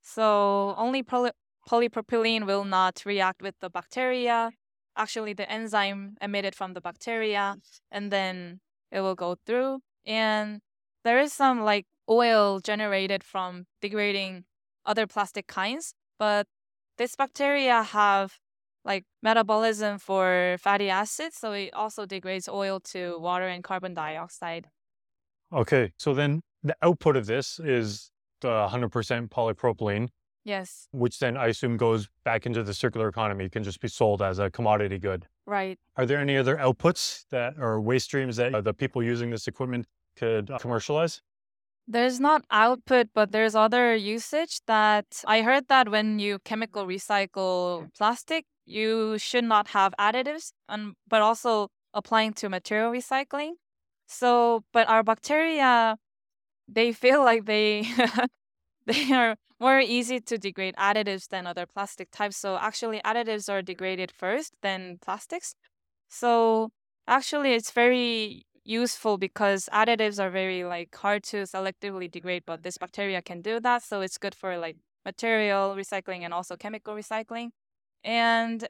So 0.00 0.74
only 0.78 1.02
poly- 1.02 1.38
polypropylene 1.68 2.46
will 2.46 2.64
not 2.64 3.02
react 3.04 3.42
with 3.42 3.56
the 3.60 3.70
bacteria. 3.70 4.50
Actually, 4.96 5.34
the 5.34 5.50
enzyme 5.50 6.16
emitted 6.20 6.54
from 6.54 6.74
the 6.74 6.80
bacteria, 6.80 7.56
and 7.90 8.10
then 8.10 8.60
it 8.90 9.00
will 9.00 9.14
go 9.14 9.36
through. 9.46 9.80
And 10.04 10.60
there 11.04 11.18
is 11.18 11.32
some 11.32 11.62
like 11.62 11.86
oil 12.08 12.60
generated 12.60 13.22
from 13.24 13.66
degrading 13.80 14.44
other 14.84 15.06
plastic 15.06 15.46
kinds, 15.46 15.94
but 16.18 16.46
this 17.02 17.16
bacteria 17.16 17.82
have 17.82 18.38
like 18.84 19.04
metabolism 19.24 19.98
for 19.98 20.56
fatty 20.60 20.88
acids, 20.88 21.36
so 21.36 21.50
it 21.52 21.70
also 21.74 22.06
degrades 22.06 22.48
oil 22.48 22.78
to 22.78 23.18
water 23.18 23.48
and 23.48 23.64
carbon 23.64 23.92
dioxide. 23.92 24.68
Okay. 25.52 25.92
So 25.98 26.14
then 26.14 26.42
the 26.62 26.76
output 26.80 27.16
of 27.16 27.26
this 27.26 27.58
is 27.58 28.12
the 28.40 28.68
100% 28.70 29.28
polypropylene, 29.30 30.10
Yes, 30.44 30.88
which 30.92 31.18
then 31.18 31.36
I 31.36 31.48
assume 31.48 31.76
goes 31.76 32.08
back 32.24 32.46
into 32.46 32.62
the 32.62 32.74
circular 32.74 33.08
economy. 33.08 33.46
It 33.46 33.52
can 33.52 33.64
just 33.64 33.80
be 33.80 33.88
sold 33.88 34.22
as 34.22 34.38
a 34.38 34.48
commodity 34.50 34.98
good. 34.98 35.26
right. 35.46 35.78
Are 35.96 36.06
there 36.06 36.18
any 36.18 36.36
other 36.36 36.56
outputs 36.56 37.24
that 37.30 37.54
or 37.58 37.80
waste 37.80 38.06
streams 38.06 38.36
that 38.36 38.54
uh, 38.54 38.60
the 38.60 38.74
people 38.74 39.02
using 39.02 39.30
this 39.30 39.48
equipment 39.48 39.86
could 40.16 40.50
uh, 40.50 40.58
commercialize? 40.58 41.20
There's 41.86 42.20
not 42.20 42.44
output, 42.50 43.08
but 43.14 43.32
there's 43.32 43.54
other 43.54 43.94
usage 43.94 44.60
that 44.66 45.22
I 45.26 45.42
heard 45.42 45.68
that 45.68 45.88
when 45.90 46.18
you 46.18 46.38
chemical 46.44 46.86
recycle 46.86 47.92
plastic, 47.96 48.46
you 48.64 49.18
should 49.18 49.44
not 49.44 49.68
have 49.68 49.92
additives, 49.98 50.52
and 50.68 50.94
but 51.08 51.22
also 51.22 51.68
applying 51.92 52.32
to 52.34 52.48
material 52.48 52.92
recycling. 52.92 53.52
So, 54.06 54.64
but 54.72 54.88
our 54.88 55.02
bacteria, 55.02 55.96
they 56.68 56.92
feel 56.92 57.24
like 57.24 57.46
they 57.46 57.86
they 58.86 59.12
are 59.12 59.36
more 59.60 59.80
easy 59.80 60.20
to 60.20 60.38
degrade 60.38 60.74
additives 60.76 61.28
than 61.28 61.46
other 61.46 61.66
plastic 61.66 62.10
types. 62.10 62.36
So 62.36 62.58
actually, 62.58 63.00
additives 63.04 63.48
are 63.52 63.62
degraded 63.62 64.12
first, 64.12 64.54
then 64.62 64.98
plastics. 65.02 65.54
So 66.08 66.70
actually, 67.08 67.54
it's 67.54 67.70
very 67.72 68.44
useful 68.64 69.18
because 69.18 69.68
additives 69.72 70.22
are 70.22 70.30
very 70.30 70.64
like 70.64 70.94
hard 70.94 71.22
to 71.24 71.38
selectively 71.42 72.10
degrade, 72.10 72.44
but 72.46 72.62
this 72.62 72.78
bacteria 72.78 73.22
can 73.22 73.40
do 73.42 73.60
that. 73.60 73.82
So 73.82 74.00
it's 74.00 74.18
good 74.18 74.34
for 74.34 74.56
like 74.58 74.76
material 75.04 75.74
recycling 75.76 76.22
and 76.22 76.32
also 76.34 76.56
chemical 76.56 76.94
recycling. 76.94 77.50
And 78.04 78.68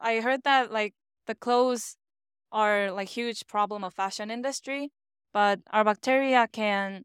I 0.00 0.20
heard 0.20 0.42
that 0.44 0.72
like 0.72 0.94
the 1.26 1.34
clothes 1.34 1.96
are 2.52 2.90
like 2.92 3.08
huge 3.10 3.46
problem 3.46 3.84
of 3.84 3.94
fashion 3.94 4.30
industry, 4.30 4.90
but 5.32 5.60
our 5.72 5.84
bacteria 5.84 6.48
can 6.52 7.04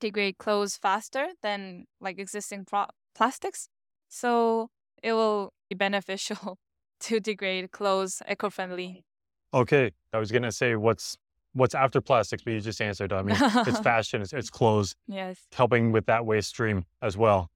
degrade 0.00 0.38
clothes 0.38 0.76
faster 0.76 1.28
than 1.42 1.86
like 2.00 2.18
existing 2.18 2.64
pro- 2.64 2.86
plastics. 3.14 3.68
So 4.08 4.70
it 5.02 5.12
will 5.12 5.52
be 5.68 5.76
beneficial 5.76 6.58
to 7.00 7.20
degrade 7.20 7.70
clothes 7.72 8.22
eco-friendly. 8.28 9.04
Okay, 9.52 9.90
I 10.12 10.18
was 10.18 10.30
gonna 10.30 10.52
say 10.52 10.76
what's 10.76 11.16
what's 11.52 11.74
after 11.74 12.00
plastics, 12.00 12.42
but 12.44 12.52
you 12.52 12.60
just 12.60 12.80
answered. 12.80 13.12
I 13.12 13.22
mean, 13.22 13.36
it's 13.40 13.80
fashion, 13.90 14.22
it's, 14.22 14.32
it's 14.32 14.50
clothes, 14.50 14.94
Yes. 15.08 15.38
helping 15.52 15.90
with 15.92 16.06
that 16.06 16.24
waste 16.24 16.48
stream 16.50 16.84
as 17.02 17.16
well. 17.16 17.50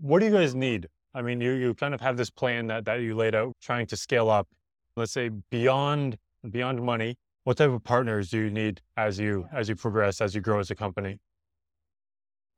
What 0.00 0.18
do 0.20 0.26
you 0.26 0.32
guys 0.32 0.54
need? 0.54 0.88
I 1.14 1.22
mean, 1.22 1.40
you 1.40 1.52
you 1.52 1.74
kind 1.74 1.94
of 1.94 2.00
have 2.00 2.16
this 2.16 2.30
plan 2.30 2.66
that 2.68 2.84
that 2.86 3.00
you 3.00 3.14
laid 3.14 3.34
out, 3.34 3.54
trying 3.60 3.86
to 3.88 3.96
scale 3.96 4.28
up. 4.30 4.48
Let's 4.96 5.12
say 5.12 5.28
beyond 5.50 6.16
beyond 6.50 6.82
money. 6.82 7.16
What 7.44 7.56
type 7.56 7.70
of 7.70 7.82
partners 7.84 8.30
do 8.30 8.38
you 8.38 8.50
need 8.50 8.80
as 8.96 9.18
you 9.18 9.46
as 9.52 9.68
you 9.68 9.76
progress, 9.76 10.20
as 10.20 10.34
you 10.34 10.40
grow 10.40 10.58
as 10.58 10.70
a 10.70 10.74
company? 10.74 11.18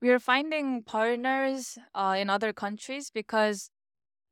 we 0.00 0.10
are 0.10 0.18
finding 0.18 0.82
partners 0.82 1.78
uh, 1.94 2.16
in 2.18 2.28
other 2.28 2.52
countries 2.52 3.08
because 3.08 3.70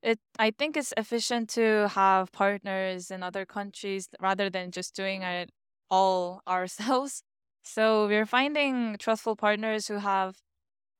it 0.02 0.18
I 0.38 0.50
think 0.50 0.76
it's 0.76 0.92
efficient 0.96 1.50
to 1.50 1.88
have 1.88 2.32
partners 2.32 3.10
in 3.10 3.22
other 3.22 3.46
countries 3.46 4.08
rather 4.20 4.50
than 4.50 4.70
just 4.70 4.94
doing 4.94 5.22
it 5.22 5.50
all 5.90 6.42
ourselves. 6.48 7.22
So 7.62 8.06
we're 8.06 8.26
finding 8.26 8.96
trustful 8.98 9.36
partners 9.36 9.88
who 9.88 9.98
have 9.98 10.36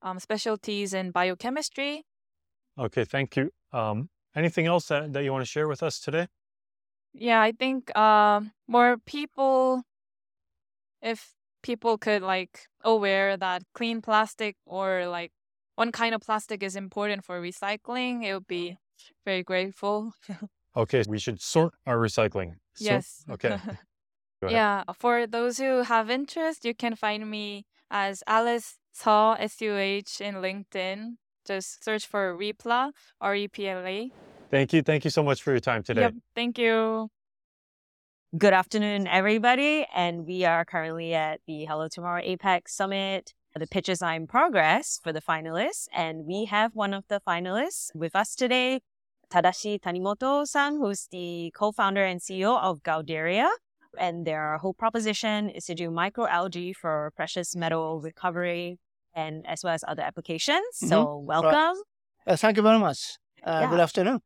um, 0.02 0.18
specialties 0.18 0.94
in 0.94 1.10
biochemistry. 1.10 2.04
Okay, 2.78 3.04
thank 3.04 3.36
you. 3.36 3.50
Um, 3.72 4.10
anything 4.34 4.66
else 4.66 4.88
that, 4.88 5.12
that 5.12 5.24
you 5.24 5.32
want 5.32 5.42
to 5.42 5.50
share 5.50 5.68
with 5.68 5.82
us 5.82 6.00
today? 6.00 6.28
Yeah, 7.12 7.40
I 7.40 7.52
think 7.52 7.96
um, 7.96 8.52
more 8.68 8.98
people, 8.98 9.82
if 11.02 11.34
people 11.62 11.98
could 11.98 12.22
like 12.22 12.66
aware 12.82 13.36
that 13.36 13.62
clean 13.74 14.00
plastic 14.02 14.56
or 14.66 15.06
like 15.06 15.32
one 15.76 15.92
kind 15.92 16.14
of 16.14 16.20
plastic 16.20 16.62
is 16.62 16.76
important 16.76 17.24
for 17.24 17.40
recycling, 17.40 18.24
it 18.24 18.34
would 18.34 18.46
be 18.46 18.76
very 19.24 19.42
grateful. 19.42 20.12
Okay, 20.76 21.02
we 21.08 21.18
should 21.18 21.40
sort 21.42 21.74
our 21.84 21.96
recycling. 21.98 22.52
So- 22.74 22.84
yes. 22.84 23.24
okay. 23.30 23.58
Yeah. 24.48 24.84
For 24.96 25.26
those 25.26 25.58
who 25.58 25.82
have 25.82 26.08
interest, 26.08 26.64
you 26.64 26.74
can 26.74 26.94
find 26.94 27.28
me 27.28 27.66
as 27.90 28.22
Alice 28.28 28.78
Suh 28.92 29.32
S 29.38 29.60
U 29.60 29.76
H 29.76 30.20
in 30.20 30.36
LinkedIn. 30.36 31.16
Just 31.44 31.82
search 31.84 32.06
for 32.06 32.38
Repla 32.38 32.92
R 33.20 33.34
E 33.34 33.48
P 33.48 33.66
L 33.68 33.84
A. 33.84 34.12
Thank 34.50 34.72
you. 34.72 34.82
Thank 34.82 35.02
you 35.04 35.10
so 35.10 35.24
much 35.24 35.42
for 35.42 35.50
your 35.50 35.58
time 35.60 35.82
today. 35.82 36.02
Yep. 36.02 36.14
Thank 36.36 36.56
you. 36.56 37.08
Good 38.38 38.52
afternoon, 38.52 39.08
everybody. 39.08 39.86
And 39.92 40.24
we 40.24 40.44
are 40.44 40.64
currently 40.64 41.14
at 41.14 41.40
the 41.48 41.64
Hello 41.64 41.88
Tomorrow 41.88 42.22
APAC 42.22 42.68
Summit. 42.68 43.34
The 43.56 43.66
pitches 43.66 44.00
are 44.02 44.14
in 44.14 44.28
progress 44.28 45.00
for 45.02 45.12
the 45.12 45.20
finalists, 45.20 45.88
and 45.92 46.24
we 46.24 46.44
have 46.44 46.76
one 46.76 46.94
of 46.94 47.02
the 47.08 47.20
finalists 47.26 47.90
with 47.96 48.14
us 48.14 48.36
today, 48.36 48.80
Tadashi 49.32 49.80
Tanimoto-san, 49.80 50.76
who's 50.76 51.06
the 51.10 51.52
co-founder 51.56 52.04
and 52.04 52.20
CEO 52.20 52.58
of 52.60 52.82
Galdieria. 52.82 53.48
And 53.98 54.26
their 54.26 54.58
whole 54.58 54.74
proposition 54.74 55.48
is 55.50 55.64
to 55.66 55.74
do 55.74 55.90
microalgae 55.90 56.74
for 56.76 57.12
precious 57.16 57.56
metal 57.56 58.00
recovery 58.00 58.78
and 59.14 59.44
as 59.46 59.64
well 59.64 59.74
as 59.74 59.82
other 59.88 60.02
applications. 60.02 60.64
So 60.74 61.16
welcome. 61.16 61.76
Uh, 62.26 62.36
thank 62.36 62.56
you 62.56 62.62
very 62.62 62.78
much. 62.78 63.16
Uh, 63.42 63.66
Good 63.68 63.80
afternoon. 63.80 64.20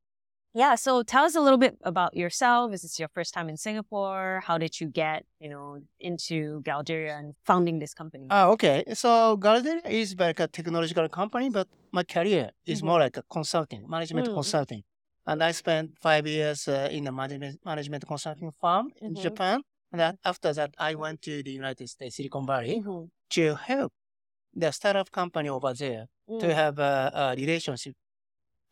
Yeah, 0.57 0.77
so 0.77 1.03
tell 1.03 1.25
us 1.25 1.35
a 1.35 1.41
little 1.41 1.59
bit 1.59 1.77
about 1.83 2.15
yourself. 2.17 2.73
Is 2.73 2.83
this 2.83 2.99
your 3.01 3.09
first 3.09 3.35
time 3.35 3.49
in 3.49 3.57
Singapore? 3.57 4.41
How 4.47 4.57
did 4.59 4.79
you 4.81 4.87
get, 4.87 5.25
you 5.41 5.49
know, 5.49 5.79
into 5.99 6.61
Galdieria 6.63 7.19
and 7.19 7.35
founding 7.45 7.79
this 7.81 7.93
company? 7.95 8.27
Ah, 8.31 8.47
okay. 8.49 8.85
So 8.95 9.37
Galdieria 9.37 9.85
is 9.87 10.15
like 10.17 10.39
a 10.41 10.47
technological 10.47 11.09
company, 11.09 11.49
but 11.51 11.67
my 11.91 12.05
career 12.05 12.51
is 12.67 12.83
Mhm. 12.83 12.87
more 12.87 12.99
like 13.01 13.17
a 13.17 13.23
consulting, 13.37 13.89
management 13.89 14.29
Mm. 14.29 14.35
consulting. 14.35 14.83
And 15.27 15.43
I 15.43 15.53
spent 15.53 15.99
five 16.01 16.27
years 16.27 16.69
uh, 16.69 16.89
in 16.91 17.07
a 17.07 17.13
management, 17.13 17.65
management 17.65 18.07
consulting 18.07 18.51
firm 18.53 18.91
in 19.01 19.15
Mhm. 19.15 19.23
Japan. 19.23 19.63
And 19.93 20.01
then 20.01 20.19
after 20.25 20.53
that, 20.53 20.75
I 20.79 20.95
went 20.95 21.23
to 21.23 21.43
the 21.43 21.53
United 21.53 21.89
States, 21.89 22.17
Silicon 22.17 22.47
Valley, 22.47 22.81
Mhm. 22.81 23.11
to 23.31 23.55
help 23.55 23.93
the 24.53 24.71
startup 24.73 25.11
company 25.11 25.49
over 25.49 25.73
there 25.75 26.07
to 26.29 26.47
Mm. 26.47 26.55
have 26.55 26.79
a, 26.79 27.11
a 27.15 27.35
relationship, 27.37 27.95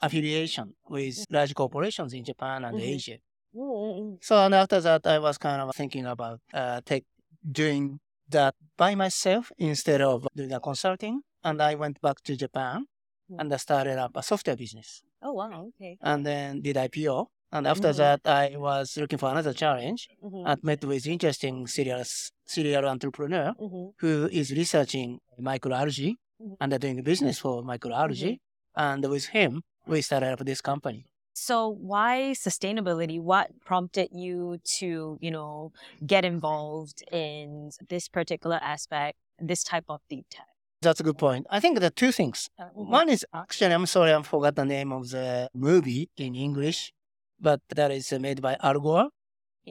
affiliation 0.00 0.74
with 0.88 1.24
large 1.30 1.54
corporations 1.54 2.12
in 2.12 2.24
Japan 2.24 2.64
and 2.64 2.78
Mhm. 2.78 2.94
Asia. 2.94 3.18
Mm, 3.54 3.62
mm, 3.62 4.00
mm. 4.00 4.18
So 4.20 4.36
and 4.44 4.54
after 4.54 4.80
that, 4.80 5.06
I 5.06 5.18
was 5.18 5.38
kind 5.38 5.60
of 5.62 5.74
thinking 5.74 6.06
about 6.06 6.40
uh, 6.52 6.80
take 6.84 7.04
doing 7.50 8.00
that 8.28 8.54
by 8.76 8.94
myself 8.94 9.52
instead 9.58 10.00
of 10.00 10.26
doing 10.34 10.52
a 10.52 10.60
consulting. 10.60 11.22
And 11.44 11.60
I 11.60 11.74
went 11.74 12.00
back 12.00 12.20
to 12.22 12.36
Japan 12.36 12.86
Mm. 13.30 13.40
and 13.40 13.52
I 13.54 13.56
started 13.58 13.98
up 13.98 14.16
a 14.16 14.22
software 14.22 14.56
business 14.56 15.02
Oh, 15.22 15.32
wow. 15.32 15.66
Okay. 15.74 15.96
and 16.00 16.26
then 16.26 16.60
did 16.62 16.76
IPO. 16.76 17.26
And 17.54 17.66
after 17.66 17.90
Mhm. 17.92 17.96
that, 17.96 18.20
I 18.24 18.56
was 18.56 18.96
looking 18.96 19.18
for 19.18 19.30
another 19.30 19.52
challenge 19.52 20.08
Mhm. 20.24 20.42
and 20.48 20.64
met 20.64 20.84
with 20.84 21.06
interesting 21.06 21.66
serial, 21.66 22.02
serial 22.46 22.86
entrepreneur 22.86 23.52
Mhm. 23.60 23.92
who 24.00 24.28
is 24.32 24.50
researching 24.52 25.20
microalgae 25.38 26.16
Mhm. 26.40 26.56
and 26.60 26.80
doing 26.80 27.02
business 27.02 27.38
for 27.38 27.62
microalgae. 27.62 28.38
And 28.74 29.04
with 29.08 29.26
him, 29.26 29.62
we 29.86 30.00
started 30.02 30.32
up 30.32 30.40
this 30.40 30.60
company. 30.60 31.04
So 31.34 31.68
why 31.68 32.32
sustainability? 32.36 33.20
What 33.20 33.50
prompted 33.64 34.08
you 34.12 34.58
to, 34.78 35.18
you 35.20 35.30
know, 35.30 35.72
get 36.06 36.24
involved 36.24 37.02
in 37.12 37.70
this 37.88 38.08
particular 38.08 38.58
aspect, 38.62 39.18
this 39.38 39.62
type 39.64 39.84
of 39.88 40.00
deep 40.08 40.26
tech? 40.30 40.51
That's 40.82 40.98
a 41.00 41.04
good 41.04 41.16
point. 41.16 41.46
I 41.48 41.60
think 41.60 41.78
there 41.78 41.86
are 41.86 41.90
two 42.04 42.10
things. 42.12 42.50
One 42.74 43.08
is 43.08 43.24
actually, 43.32 43.72
I'm 43.72 43.86
sorry, 43.86 44.12
I 44.12 44.20
forgot 44.22 44.56
the 44.56 44.64
name 44.64 44.90
of 44.92 45.10
the 45.10 45.48
movie 45.54 46.10
in 46.16 46.34
English, 46.34 46.92
but 47.40 47.60
that 47.76 47.90
is 47.92 48.12
uh, 48.12 48.18
made 48.18 48.42
by 48.42 48.56
Al 48.60 48.80
Gore. 48.80 49.08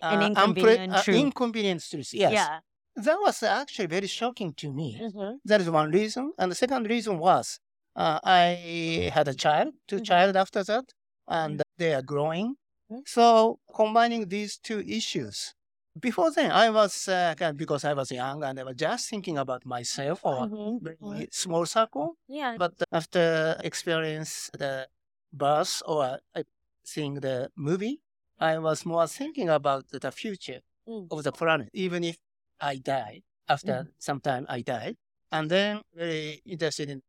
An 0.02 0.19
Uh, 0.21 0.28
inconvenient 0.28 0.93
uh, 0.93 1.04
truth. 1.04 1.17
Inconvenient 1.19 1.82
truth. 1.89 2.13
Yes. 2.13 2.32
Yeah. 2.39 2.60
That 2.95 3.17
was 3.26 3.43
actually 3.43 3.88
very 3.88 4.08
shocking 4.08 4.54
to 4.62 4.71
me. 4.71 4.89
Mhm. 5.02 5.39
That 5.50 5.60
is 5.62 5.69
one 5.69 5.91
reason. 5.91 6.32
And 6.39 6.50
the 6.52 6.56
second 6.56 6.84
reason 6.89 7.19
was 7.19 7.60
uh, 7.95 8.19
I 8.24 9.12
had 9.13 9.28
a 9.28 9.34
child, 9.34 9.74
2 9.89 9.97
Mhm. 9.97 10.06
child 10.06 10.36
after 10.38 10.63
that, 10.63 10.86
and 11.28 11.62
they 11.78 11.93
are 11.93 12.02
growing. 12.13 12.56
Mhm. 12.89 13.02
So 13.06 13.60
combining 13.82 14.30
these 14.30 14.58
two 14.67 14.80
issues. 15.00 15.54
Before 15.99 16.32
then, 16.32 16.51
I 16.51 16.69
was, 16.69 17.08
uh, 17.08 17.36
kind 17.38 17.51
of- 17.51 17.58
because 17.58 17.84
I 17.84 17.93
was 17.93 18.12
young 18.12 18.43
and 18.43 18.60
I 18.60 18.63
was 18.63 18.75
just 18.75 19.10
thinking 19.10 19.38
about 19.38 19.65
myself 19.65 20.21
or 20.23 20.47
Mhm. 20.47 20.80
very 20.82 21.27
small 21.32 21.65
circle. 21.65 22.15
Yeah. 22.27 22.56
But 22.58 22.82
after 22.91 23.58
experience 23.63 24.49
the 24.54 24.88
birth 25.34 25.82
or 25.86 26.19
uh, 26.34 26.43
seeing 26.84 27.15
the 27.15 27.51
movie, 27.56 27.99
I 28.39 28.58
was 28.58 28.86
more 28.86 29.06
thinking 29.08 29.49
about 29.49 29.89
the 29.89 30.12
future 30.12 30.62
Mm. 30.88 31.08
of 31.12 31.23
the 31.23 31.32
planet, 31.32 31.69
even 31.73 32.04
if 32.04 32.17
I 32.60 32.77
die. 32.77 33.23
After 33.47 33.91
some 33.99 34.21
time, 34.21 34.45
I 34.47 34.62
die, 34.62 34.95
and 35.30 35.51
then 35.51 35.82
very 35.93 36.41
interested 36.45 36.89
in, 36.89 37.04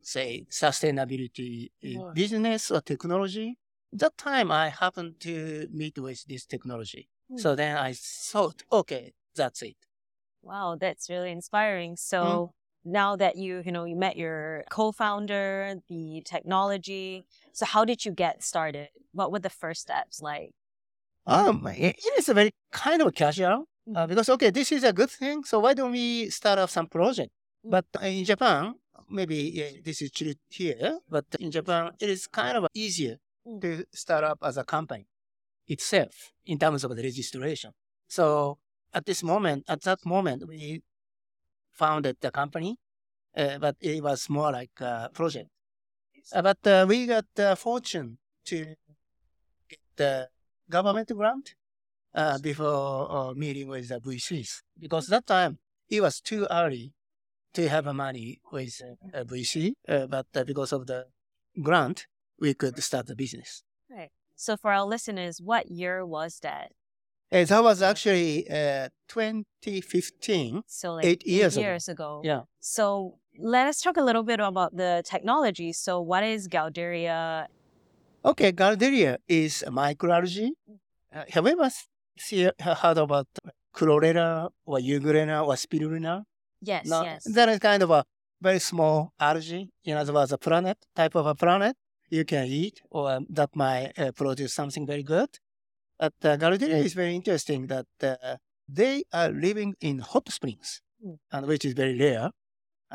say, 0.00 0.46
sustainability 0.48 1.72
in 1.80 2.12
business 2.14 2.70
or 2.70 2.80
technology. 2.80 3.58
That 3.92 4.16
time, 4.16 4.50
I 4.52 4.68
happened 4.68 5.18
to 5.20 5.66
meet 5.70 5.98
with 5.98 6.24
this 6.26 6.46
technology. 6.46 7.08
So 7.36 7.54
then 7.54 7.76
I 7.76 7.92
thought, 7.94 8.62
okay, 8.72 9.12
that's 9.34 9.62
it. 9.62 9.76
Wow, 10.42 10.76
that's 10.78 11.08
really 11.08 11.30
inspiring. 11.30 11.96
So 11.96 12.52
now 12.84 13.16
that 13.16 13.36
you, 13.36 13.62
you 13.64 13.70
know, 13.72 13.84
you 13.84 13.96
met 13.96 14.16
your 14.16 14.64
co-founder, 14.70 15.76
the 15.88 16.22
technology. 16.24 17.24
So 17.52 17.64
how 17.66 17.84
did 17.84 18.04
you 18.04 18.12
get 18.12 18.42
started? 18.42 18.88
What 19.12 19.30
were 19.30 19.38
the 19.38 19.50
first 19.50 19.82
steps 19.82 20.20
like? 20.20 20.50
Um, 21.26 21.66
it 21.68 21.96
it 21.98 22.18
is 22.18 22.28
a 22.28 22.34
very 22.34 22.50
kind 22.72 23.00
of 23.02 23.14
casual 23.14 23.66
uh, 23.94 24.06
Mhm. 24.06 24.08
because 24.08 24.28
okay, 24.28 24.50
this 24.50 24.72
is 24.72 24.82
a 24.84 24.92
good 24.92 25.10
thing. 25.10 25.44
So 25.44 25.60
why 25.60 25.74
don't 25.74 25.92
we 25.92 26.30
start 26.30 26.58
up 26.58 26.70
some 26.70 26.88
project? 26.88 27.30
Mm. 27.64 27.70
But 27.70 27.86
in 28.02 28.24
Japan, 28.24 28.74
maybe 29.08 29.80
this 29.84 30.02
is 30.02 30.10
true 30.10 30.34
here, 30.50 30.98
but 31.08 31.26
in 31.38 31.50
Japan, 31.50 31.92
it 32.00 32.08
is 32.10 32.26
kind 32.26 32.56
of 32.56 32.66
easier 32.74 33.18
Mm. 33.46 33.60
to 33.60 33.84
start 33.94 34.24
up 34.24 34.38
as 34.42 34.56
a 34.56 34.64
company 34.64 35.06
itself 35.68 36.32
in 36.46 36.58
terms 36.58 36.84
of 36.84 36.94
the 36.96 37.02
registration. 37.02 37.72
So 38.08 38.58
at 38.92 39.06
this 39.06 39.22
moment, 39.22 39.64
at 39.68 39.82
that 39.82 40.04
moment, 40.04 40.46
we 40.46 40.82
founded 41.70 42.16
the 42.20 42.30
company, 42.30 42.76
uh, 43.36 43.58
but 43.58 43.76
it 43.80 44.02
was 44.02 44.28
more 44.28 44.52
like 44.52 44.80
a 44.80 45.10
project. 45.12 45.48
Uh, 46.32 46.42
but 46.42 46.66
uh, 46.66 46.86
we 46.88 47.06
got 47.06 47.24
the 47.34 47.56
fortune 47.56 48.18
to 48.44 48.74
get 49.68 49.78
the 49.96 50.28
government 50.68 51.10
grant 51.14 51.54
uh, 52.14 52.38
before 52.38 53.10
uh, 53.10 53.34
meeting 53.34 53.68
with 53.68 53.88
the 53.88 54.00
VCs 54.00 54.62
because 54.78 55.06
that 55.06 55.26
time 55.26 55.58
it 55.88 56.00
was 56.00 56.20
too 56.20 56.46
early 56.50 56.92
to 57.54 57.68
have 57.68 57.84
money 57.94 58.40
with 58.50 58.80
a 59.12 59.24
VC, 59.24 59.72
uh, 59.88 60.06
but 60.06 60.26
uh, 60.34 60.44
because 60.44 60.72
of 60.72 60.86
the 60.86 61.06
grant, 61.60 62.06
we 62.38 62.54
could 62.54 62.82
start 62.82 63.06
the 63.06 63.14
business. 63.14 63.62
So 64.36 64.56
for 64.56 64.72
our 64.72 64.84
listeners, 64.84 65.40
what 65.40 65.70
year 65.70 66.04
was 66.04 66.40
that? 66.40 66.72
Uh, 67.32 67.44
that 67.44 67.62
was 67.62 67.80
actually 67.80 68.48
uh, 68.50 68.88
2015. 69.08 70.62
So 70.66 70.94
like 70.94 71.04
Eight 71.06 71.26
years 71.26 71.56
ago. 71.56 71.62
years 71.62 71.88
ago. 71.88 72.20
Yeah. 72.24 72.42
So 72.60 73.18
let 73.38 73.66
us 73.66 73.80
talk 73.80 73.96
a 73.96 74.02
little 74.02 74.22
bit 74.22 74.40
about 74.40 74.76
the 74.76 75.02
technology. 75.06 75.72
So 75.72 76.00
what 76.00 76.24
is 76.24 76.48
Galdieria? 76.48 77.46
Okay, 78.24 78.52
Galdieria 78.52 79.16
is 79.26 79.62
a 79.66 79.70
microalgae. 79.70 80.50
Uh, 81.14 81.24
have 81.30 81.46
you 81.46 81.52
ever 81.52 81.70
see, 82.18 82.50
heard 82.60 82.98
about 82.98 83.26
chlorella 83.74 84.50
or 84.66 84.78
euglena 84.78 85.46
or 85.46 85.54
spirulina? 85.54 86.22
Yes, 86.60 86.86
No, 86.86 87.02
yes. 87.02 87.24
That 87.24 87.48
is 87.48 87.58
kind 87.58 87.82
of 87.82 87.90
a 87.90 88.04
very 88.40 88.58
small 88.60 89.12
algae. 89.18 89.70
In 89.84 89.96
other 89.96 90.12
words, 90.12 90.32
a 90.32 90.38
planet, 90.38 90.76
type 90.94 91.14
of 91.14 91.26
a 91.26 91.34
planet 91.34 91.76
you 92.16 92.24
can 92.32 92.46
eat 92.46 92.76
or 92.90 93.04
um, 93.12 93.26
that 93.38 93.50
might 93.64 93.92
uh, 93.98 94.12
produce 94.12 94.52
something 94.60 94.86
very 94.92 95.02
good. 95.14 95.30
But 95.98 96.14
uh, 96.24 96.36
Galdieria 96.42 96.80
is 96.88 96.94
very 96.94 97.14
interesting 97.20 97.60
that 97.68 97.86
uh, 98.02 98.36
they 98.68 99.04
are 99.12 99.30
living 99.46 99.70
in 99.80 99.96
hot 100.12 100.26
springs, 100.38 100.80
Mm. 101.04 101.18
and 101.32 101.46
which 101.50 101.64
is 101.64 101.74
very 101.74 101.96
rare. 101.98 102.30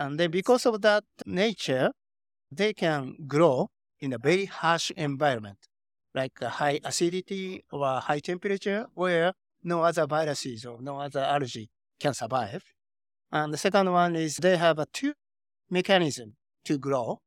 And 0.02 0.18
then 0.20 0.32
because 0.32 0.66
of 0.66 0.82
that 0.82 1.04
nature, 1.26 1.92
they 2.60 2.72
can 2.74 3.02
grow 3.28 3.68
in 4.00 4.14
a 4.14 4.18
very 4.18 4.46
harsh 4.46 4.92
environment, 4.96 5.58
like 6.16 6.32
a 6.42 6.52
high 6.62 6.80
acidity 6.86 7.66
or 7.70 8.00
high 8.00 8.20
temperature, 8.32 8.86
where 8.94 9.34
no 9.64 9.78
other 9.90 10.06
viruses 10.08 10.66
or 10.66 10.82
no 10.82 10.94
other 11.06 11.20
algae 11.36 11.68
can 12.00 12.14
survive. 12.14 12.64
And 13.30 13.54
the 13.54 13.58
second 13.58 13.92
one 13.92 14.16
is 14.16 14.38
they 14.38 14.56
have 14.56 14.80
a 14.80 14.88
two 15.00 15.14
mechanism 15.70 16.36
to 16.64 16.78
grow. 16.78 17.20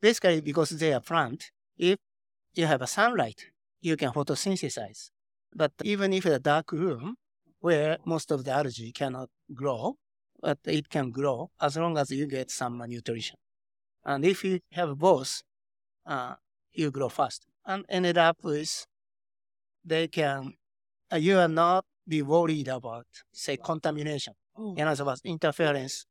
Basically, 0.00 0.40
because 0.40 0.70
they 0.70 0.92
are 0.92 1.00
plant, 1.00 1.50
if 1.76 1.98
you 2.54 2.66
have 2.66 2.82
a 2.82 2.86
sunlight, 2.86 3.46
you 3.80 3.96
can 3.96 4.12
photosynthesize. 4.12 5.10
But 5.54 5.72
even 5.82 6.12
if 6.12 6.26
a 6.26 6.38
dark 6.38 6.72
room 6.72 7.16
where 7.60 7.98
most 8.04 8.30
of 8.30 8.44
the 8.44 8.52
algae 8.52 8.92
cannot 8.92 9.28
grow, 9.52 9.96
but 10.40 10.58
it 10.64 10.88
can 10.88 11.10
grow 11.10 11.50
as 11.60 11.76
long 11.76 11.98
as 11.98 12.10
you 12.10 12.26
get 12.26 12.50
some 12.50 12.78
nutrition. 12.86 13.36
And 14.04 14.24
if 14.24 14.44
you 14.44 14.60
have 14.72 14.96
both, 14.96 15.42
uh, 16.06 16.34
you 16.72 16.90
grow 16.90 17.08
fast. 17.08 17.46
And 17.66 17.84
ended 17.88 18.16
up 18.18 18.38
with 18.42 18.86
they 19.84 20.08
can, 20.08 20.54
uh, 21.12 21.16
you 21.16 21.38
are 21.38 21.48
not 21.48 21.84
be 22.06 22.22
worried 22.22 22.68
about, 22.68 23.06
say, 23.32 23.56
contamination. 23.56 24.34
Mm. 24.58 24.78
In 24.78 24.88
other 24.88 25.04
words, 25.04 25.20
interference 25.24 26.06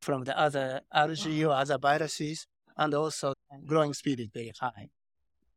from 0.00 0.24
the 0.24 0.38
other 0.38 0.82
algae 0.92 1.44
or 1.44 1.52
other 1.52 1.78
viruses, 1.78 2.46
and 2.76 2.94
also 2.94 3.34
growing 3.66 3.94
speed 3.94 4.20
is 4.20 4.28
very 4.32 4.52
high. 4.60 4.90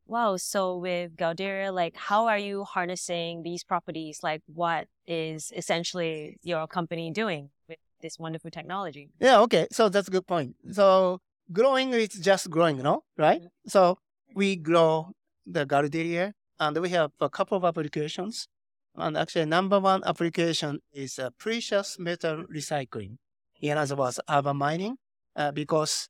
Wow. 0.07 0.37
So 0.37 0.77
with 0.77 1.17
Galdieria, 1.17 1.73
like 1.73 1.95
how 1.97 2.27
are 2.27 2.37
you 2.37 2.63
harnessing 2.63 3.43
these 3.43 3.63
properties? 3.63 4.21
Like 4.23 4.41
what 4.47 4.87
is 5.05 5.51
essentially 5.55 6.37
your 6.43 6.65
company 6.67 7.11
doing 7.11 7.49
with 7.67 7.77
this 8.01 8.17
wonderful 8.17 8.49
technology? 8.51 9.09
Yeah, 9.19 9.41
okay. 9.41 9.67
So 9.71 9.89
that's 9.89 10.07
a 10.07 10.11
good 10.11 10.25
point. 10.25 10.55
So 10.71 11.19
growing 11.51 11.93
is 11.93 12.09
just 12.09 12.49
growing, 12.49 12.77
no? 12.77 13.03
Right? 13.17 13.41
So 13.67 13.97
we 14.33 14.55
grow 14.55 15.11
the 15.45 15.65
Galdieria 15.65 16.33
and 16.59 16.77
we 16.77 16.89
have 16.89 17.11
a 17.19 17.29
couple 17.29 17.57
of 17.57 17.65
applications. 17.65 18.47
And 18.95 19.15
actually, 19.15 19.45
number 19.45 19.79
one 19.79 20.03
application 20.05 20.79
is 20.91 21.19
uh, 21.19 21.29
precious 21.37 21.99
metal 21.99 22.45
recycling. 22.51 23.17
In 23.61 23.77
other 23.77 23.95
words, 23.95 24.19
urban 24.27 24.57
mining, 24.57 24.95
uh, 25.35 25.51
because 25.51 26.09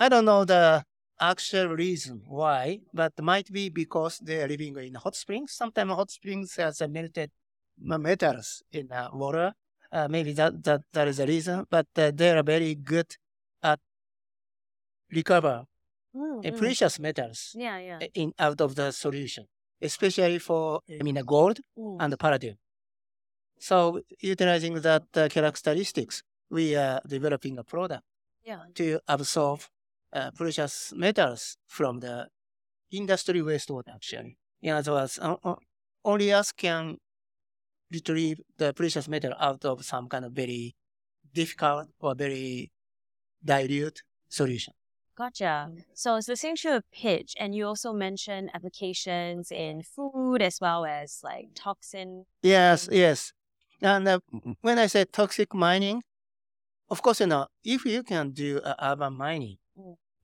I 0.00 0.08
don't 0.08 0.24
know 0.24 0.46
the 0.46 0.82
actual 1.20 1.68
reason 1.68 2.22
why, 2.26 2.80
but 2.94 3.12
might 3.20 3.52
be 3.52 3.68
because 3.68 4.18
they 4.18 4.42
are 4.42 4.48
living 4.48 4.74
in 4.78 4.94
hot 4.94 5.14
springs. 5.14 5.52
Sometimes 5.52 5.92
hot 5.92 6.10
springs 6.10 6.56
has 6.56 6.80
melted 6.88 7.30
metals 7.78 8.62
in 8.72 8.90
uh, 8.90 9.10
water. 9.12 9.52
Uh, 9.92 10.08
maybe 10.08 10.32
that, 10.32 10.64
that, 10.64 10.80
that 10.94 11.06
is 11.08 11.18
the 11.18 11.26
reason, 11.26 11.66
but 11.68 11.86
uh, 11.98 12.10
they 12.14 12.30
are 12.30 12.42
very 12.42 12.74
good 12.74 13.14
at 13.62 13.78
recover 15.12 15.66
Mm, 16.12 16.40
uh, 16.40 16.50
mm. 16.50 16.58
precious 16.58 16.98
metals 16.98 17.54
Yeah, 17.56 17.78
yeah. 17.78 18.06
in 18.14 18.32
out 18.36 18.60
of 18.60 18.74
the 18.74 18.90
solution, 18.90 19.46
especially 19.80 20.40
for 20.40 20.80
I 20.88 21.04
mean 21.04 21.14
gold 21.24 21.60
Mm. 21.78 21.98
and 22.00 22.18
palladium. 22.18 22.56
So 23.60 24.00
utilizing 24.20 24.80
that 24.80 25.04
uh, 25.14 25.28
characteristics, 25.28 26.22
we 26.50 26.74
are 26.74 27.00
developing 27.06 27.58
a 27.58 27.62
product 27.64 28.02
Yeah. 28.42 28.64
to 28.74 28.98
absorb 29.06 29.60
uh, 30.12 30.30
precious 30.32 30.92
metals 30.96 31.56
from 31.66 32.00
the 32.00 32.28
industry 32.90 33.40
wastewater. 33.40 33.94
Actually, 33.94 34.36
in 34.62 34.74
other 34.74 34.92
words, 34.92 35.18
only 36.04 36.32
us 36.32 36.52
can 36.52 36.96
retrieve 37.90 38.40
the 38.56 38.72
precious 38.72 39.08
metal 39.08 39.34
out 39.38 39.64
of 39.64 39.84
some 39.84 40.08
kind 40.08 40.24
of 40.24 40.32
very 40.32 40.74
difficult 41.32 41.88
or 42.00 42.14
very 42.14 42.70
dilute 43.44 44.02
solution. 44.28 44.74
Gotcha. 45.16 45.70
So 45.92 46.16
it's 46.16 46.28
listening 46.28 46.56
to 46.56 46.76
a 46.76 46.82
pitch, 46.92 47.34
and 47.38 47.54
you 47.54 47.66
also 47.66 47.92
mentioned 47.92 48.50
applications 48.54 49.50
in 49.50 49.82
food 49.82 50.40
as 50.40 50.60
well 50.60 50.86
as 50.86 51.20
like 51.22 51.48
toxin. 51.54 52.24
Yes, 52.42 52.88
yes. 52.90 53.32
And 53.82 54.08
uh, 54.08 54.20
when 54.62 54.78
I 54.78 54.86
say 54.86 55.04
toxic 55.04 55.52
mining, 55.52 56.02
of 56.88 57.02
course, 57.02 57.20
you 57.20 57.26
know, 57.26 57.48
if 57.62 57.84
you 57.84 58.02
can 58.02 58.30
do 58.30 58.60
uh, 58.60 58.74
urban 58.80 59.14
mining. 59.14 59.56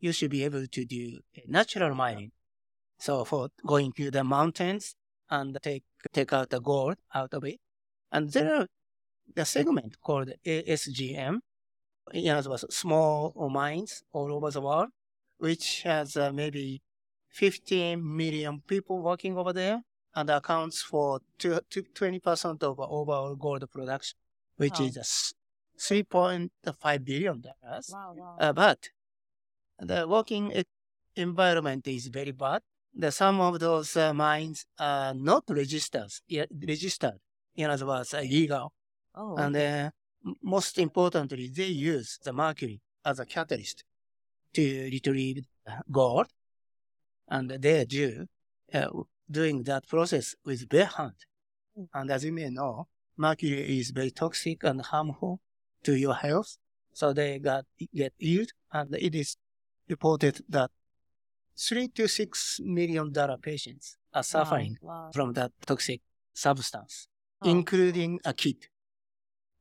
You 0.00 0.12
should 0.12 0.30
be 0.30 0.44
able 0.44 0.66
to 0.66 0.84
do 0.84 1.20
natural 1.46 1.94
mining. 1.94 2.32
So 2.98 3.24
for 3.24 3.48
going 3.66 3.92
to 3.92 4.10
the 4.10 4.24
mountains 4.24 4.94
and 5.30 5.58
take 5.62 5.84
take 6.12 6.32
out 6.32 6.50
the 6.50 6.60
gold 6.60 6.96
out 7.14 7.34
of 7.34 7.44
it, 7.44 7.60
and 8.12 8.30
there 8.32 8.54
are 8.54 8.66
the 9.34 9.44
segment 9.44 10.00
called 10.00 10.30
ASGM, 10.44 11.40
in 12.12 12.28
other 12.36 12.50
words, 12.50 12.64
small 12.74 13.32
mines 13.50 14.02
all 14.12 14.32
over 14.32 14.50
the 14.50 14.60
world, 14.60 14.90
which 15.38 15.82
has 15.82 16.16
uh, 16.16 16.32
maybe 16.32 16.82
15 17.28 18.00
million 18.16 18.60
people 18.66 19.02
working 19.02 19.36
over 19.36 19.52
there 19.52 19.82
and 20.14 20.30
accounts 20.30 20.82
for 20.82 21.20
two, 21.38 21.60
two, 21.68 21.82
20% 21.82 22.62
of 22.62 22.78
overall 22.80 23.34
gold 23.36 23.64
production, 23.70 24.16
which 24.56 24.78
Wow. 24.80 24.86
is 24.86 24.96
a 24.96 25.00
s- 25.00 25.34
3.5 25.78 27.04
billion. 27.04 27.42
dollars. 27.42 27.90
Wow, 27.92 28.14
wow. 28.16 28.36
Uh, 28.38 28.52
but 28.52 28.90
the 29.78 30.06
working 30.08 30.52
environment 31.14 31.86
is 31.88 32.06
very 32.08 32.32
bad. 32.32 32.62
The, 32.94 33.10
some 33.10 33.40
of 33.40 33.58
those 33.60 33.96
uh, 33.96 34.14
mines 34.14 34.64
are 34.78 35.12
not 35.14 35.44
registered, 35.48 36.10
yet 36.26 36.48
registered, 36.66 37.18
in 37.54 37.70
other 37.70 37.86
words, 37.86 38.14
illegal. 38.14 38.72
oh, 39.14 39.36
And 39.36 39.56
uh, 39.56 39.90
most 40.42 40.78
importantly, 40.78 41.50
they 41.54 41.66
use 41.66 42.18
the 42.24 42.32
mercury 42.32 42.80
as 43.04 43.20
a 43.20 43.26
catalyst 43.26 43.84
to 44.54 44.88
retrieve 44.90 45.44
gold. 45.90 46.26
And 47.28 47.50
they 47.50 47.84
do 47.84 48.26
uh, 48.72 48.88
doing 49.30 49.64
that 49.64 49.86
process 49.88 50.34
with 50.44 50.68
bare 50.68 50.86
hand. 50.86 51.14
Mm. 51.78 51.88
And 51.94 52.10
as 52.10 52.24
you 52.24 52.32
may 52.32 52.48
know, 52.48 52.86
mercury 53.16 53.78
is 53.78 53.90
very 53.90 54.10
toxic 54.10 54.64
and 54.64 54.80
harmful 54.80 55.40
to 55.84 55.96
your 55.96 56.14
health. 56.14 56.56
So 56.92 57.12
they 57.12 57.38
got 57.38 57.66
get 57.94 58.14
ill, 58.20 58.46
and 58.72 58.94
it 58.94 59.14
is 59.14 59.36
reported 59.88 60.40
that 60.48 60.70
three 61.56 61.88
to 61.88 62.06
six 62.08 62.60
million 62.62 63.12
dollar 63.12 63.38
patients 63.38 63.96
are 64.12 64.22
suffering 64.22 64.76
Wow, 64.80 65.04
wow. 65.06 65.10
from 65.12 65.32
that 65.34 65.52
toxic 65.66 66.00
substance, 66.34 67.08
Oh, 67.42 67.50
including 67.50 68.20
a 68.24 68.32
kid. 68.34 68.68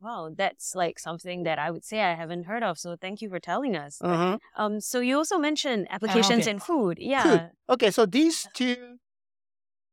wow, 0.01 0.29
that's 0.35 0.75
like 0.75 0.99
something 0.99 1.43
that 1.43 1.57
I 1.57 1.71
would 1.71 1.83
say 1.85 2.01
I 2.01 2.15
haven't 2.15 2.43
heard 2.45 2.63
of. 2.63 2.77
So 2.77 2.95
thank 2.95 3.21
you 3.21 3.29
for 3.29 3.39
telling 3.39 3.75
us. 3.75 3.99
Uh-huh. 4.01 4.37
Um, 4.55 4.79
so 4.81 4.99
you 4.99 5.17
also 5.17 5.37
mentioned 5.37 5.87
applications 5.89 6.43
okay. 6.43 6.51
in 6.51 6.59
food. 6.59 6.97
Yeah. 6.99 7.23
Food. 7.23 7.51
Okay, 7.69 7.91
so 7.91 8.05
these 8.05 8.47
two, 8.53 8.97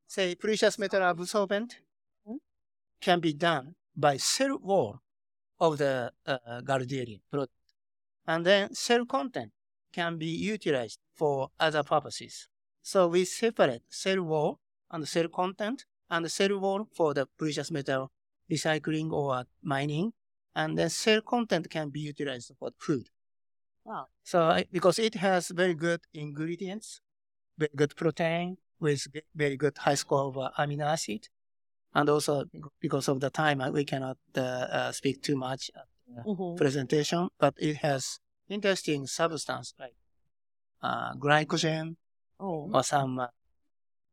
say, 0.07 0.35
precious 0.35 0.79
metal 0.79 1.03
absorbent 1.03 1.79
Mhm. 2.27 2.39
can 3.01 3.21
be 3.21 3.33
done 3.33 3.75
by 3.97 4.17
cell 4.19 4.59
wall 4.59 5.01
of 5.61 5.79
the 5.79 6.13
uh, 6.27 6.61
Garderian 6.63 7.21
product. 7.31 7.53
And 8.27 8.45
then 8.47 8.75
cell 8.75 9.05
content 9.07 9.53
can 9.93 10.19
be 10.19 10.27
utilized 10.27 10.99
for 11.15 11.49
other 11.61 11.83
purposes. 11.83 12.49
So 12.83 13.09
we 13.09 13.25
separate 13.25 13.83
cell 13.89 14.23
wall 14.23 14.61
and 14.91 15.07
cell 15.07 15.29
content 15.29 15.85
and 16.11 16.31
cell 16.31 16.59
wall 16.59 16.89
for 16.95 17.15
the 17.15 17.27
precious 17.39 17.71
metal 17.71 18.11
recycling 18.51 19.13
or 19.13 19.45
mining. 19.63 20.13
And 20.55 20.77
then 20.77 20.91
cell 20.91 21.21
content 21.23 21.71
can 21.71 21.91
be 21.91 22.01
utilized 22.01 22.53
for 22.59 22.71
food. 22.79 23.09
Wow. 23.85 24.07
So 24.23 24.63
because 24.71 24.99
it 24.99 25.15
has 25.15 25.49
very 25.49 25.75
good 25.75 26.01
ingredients, 26.13 27.01
very 27.59 27.71
good 27.75 27.97
protein 27.97 28.59
with 28.81 29.07
very 29.35 29.57
good 29.57 29.79
high 29.79 29.95
score 29.95 30.29
of 30.29 30.39
uh, 30.39 30.51
amino 30.59 30.85
acid, 30.85 31.29
and 31.95 32.09
also 32.09 32.45
because 32.81 33.09
of 33.09 33.21
the 33.21 33.31
time 33.31 33.61
uh, 33.61 33.71
we 33.71 33.85
cannot 33.85 34.19
uh, 34.37 34.41
uh, 34.41 34.93
speak 34.93 35.23
too 35.23 35.37
much 35.37 35.71
at 35.75 35.87
the 36.07 36.23
Mhm. 36.25 36.57
presentation, 36.57 37.29
but 37.39 37.55
it 37.59 37.77
has 37.79 38.19
interesting 38.53 39.07
substance 39.07 39.75
like 39.79 39.95
uh, 40.83 41.15
glycogen 41.15 41.97
Oh. 42.41 42.69
or 42.75 42.83
some 42.83 43.21
uh, 43.21 43.29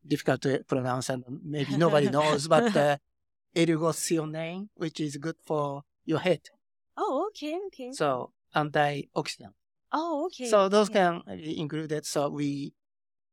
difficult 0.06 0.42
to 0.44 0.64
pronounce 0.68 1.10
and 1.10 1.24
maybe 1.44 1.76
nobody 1.86 2.10
knows, 2.10 2.48
but 2.48 2.76
uh, 2.78 2.98
ergothioneine, 3.56 4.70
which 4.76 5.00
is 5.00 5.18
good 5.18 5.36
for 5.44 5.82
your 6.06 6.20
head. 6.20 6.42
Oh, 6.96 7.28
okay, 7.30 7.58
okay. 7.68 7.92
So 7.92 8.32
antioxidant. 8.56 9.54
oh, 9.92 10.26
okay. 10.28 10.46
So 10.50 10.70
those 10.70 10.90
okay. 10.90 11.00
can 11.00 11.22
be 11.38 11.60
included. 11.60 12.06
So 12.06 12.30
we 12.30 12.74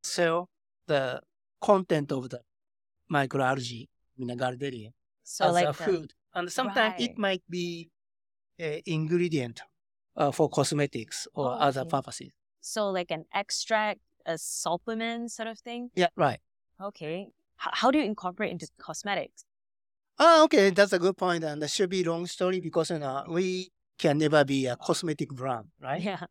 sell 0.02 0.48
the 0.86 1.20
content 1.60 2.12
of 2.12 2.30
the 2.30 2.40
microalgae 3.12 3.88
in 4.18 4.30
a 4.30 4.36
Galdieria 4.36 4.92
so 5.22 5.46
as 5.46 5.54
like 5.54 5.64
a 5.68 5.72
the- 5.72 5.84
food. 5.84 6.14
And 6.34 6.50
sometimes 6.52 6.92
Right. 7.00 7.10
it 7.10 7.18
might 7.18 7.42
be 7.48 7.90
an 8.58 8.80
ingredient 8.86 9.60
uh, 10.16 10.30
for 10.32 10.48
cosmetics 10.48 11.28
or 11.34 11.46
Oh, 11.50 11.52
other 11.68 11.82
okay. 11.82 11.90
purposes. 11.90 12.30
so 12.60 12.90
like 12.90 13.10
an 13.10 13.24
extract, 13.34 14.00
a 14.26 14.36
supplement 14.38 15.30
sort 15.30 15.48
of 15.48 15.58
thing. 15.58 15.90
Yeah, 15.94 16.08
right. 16.16 16.40
Okay. 16.80 17.28
H- 17.62 17.72
how 17.80 17.90
do 17.90 17.98
you 17.98 18.04
incorporate 18.04 18.50
into 18.52 18.68
cosmetics? 18.78 19.44
Ah, 20.18 20.42
okay, 20.44 20.70
that's 20.70 20.92
a 20.92 20.98
good 20.98 21.16
point, 21.16 21.44
and 21.44 21.60
that 21.62 21.70
should 21.70 21.90
be 21.90 22.02
long 22.02 22.26
story 22.26 22.60
because 22.60 22.90
you 22.90 22.98
know 22.98 23.24
we 23.28 23.70
can 23.98 24.18
never 24.18 24.44
be 24.44 24.66
a 24.66 24.76
cosmetic 24.76 25.30
brand, 25.30 25.66
right? 25.80 26.02
Yeah. 26.02 26.24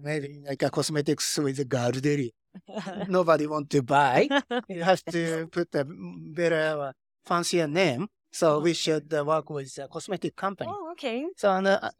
Maybe 0.00 0.40
like 0.46 0.62
a 0.62 0.70
cosmetics 0.70 1.38
with 1.38 1.58
a 1.58 1.64
Galdieria. 1.64 2.30
Nobody 3.08 3.46
want 3.46 3.68
to 3.70 3.82
buy. 3.82 4.28
You 4.68 4.84
have 4.84 5.02
to 5.06 5.48
put 5.50 5.74
a 5.74 5.84
better, 5.84 6.80
uh, 6.80 6.92
fancier 7.26 7.66
name. 7.66 8.06
So 8.30 8.60
we 8.60 8.72
should 8.74 9.12
uh, 9.12 9.24
work 9.24 9.50
with 9.50 9.76
a 9.78 9.88
cosmetic 9.88 10.36
company. 10.36 10.70
oh, 10.72 10.92
okay. 10.92 11.26
So 11.36 11.50
and, 11.50 11.66
uh, 11.66 11.90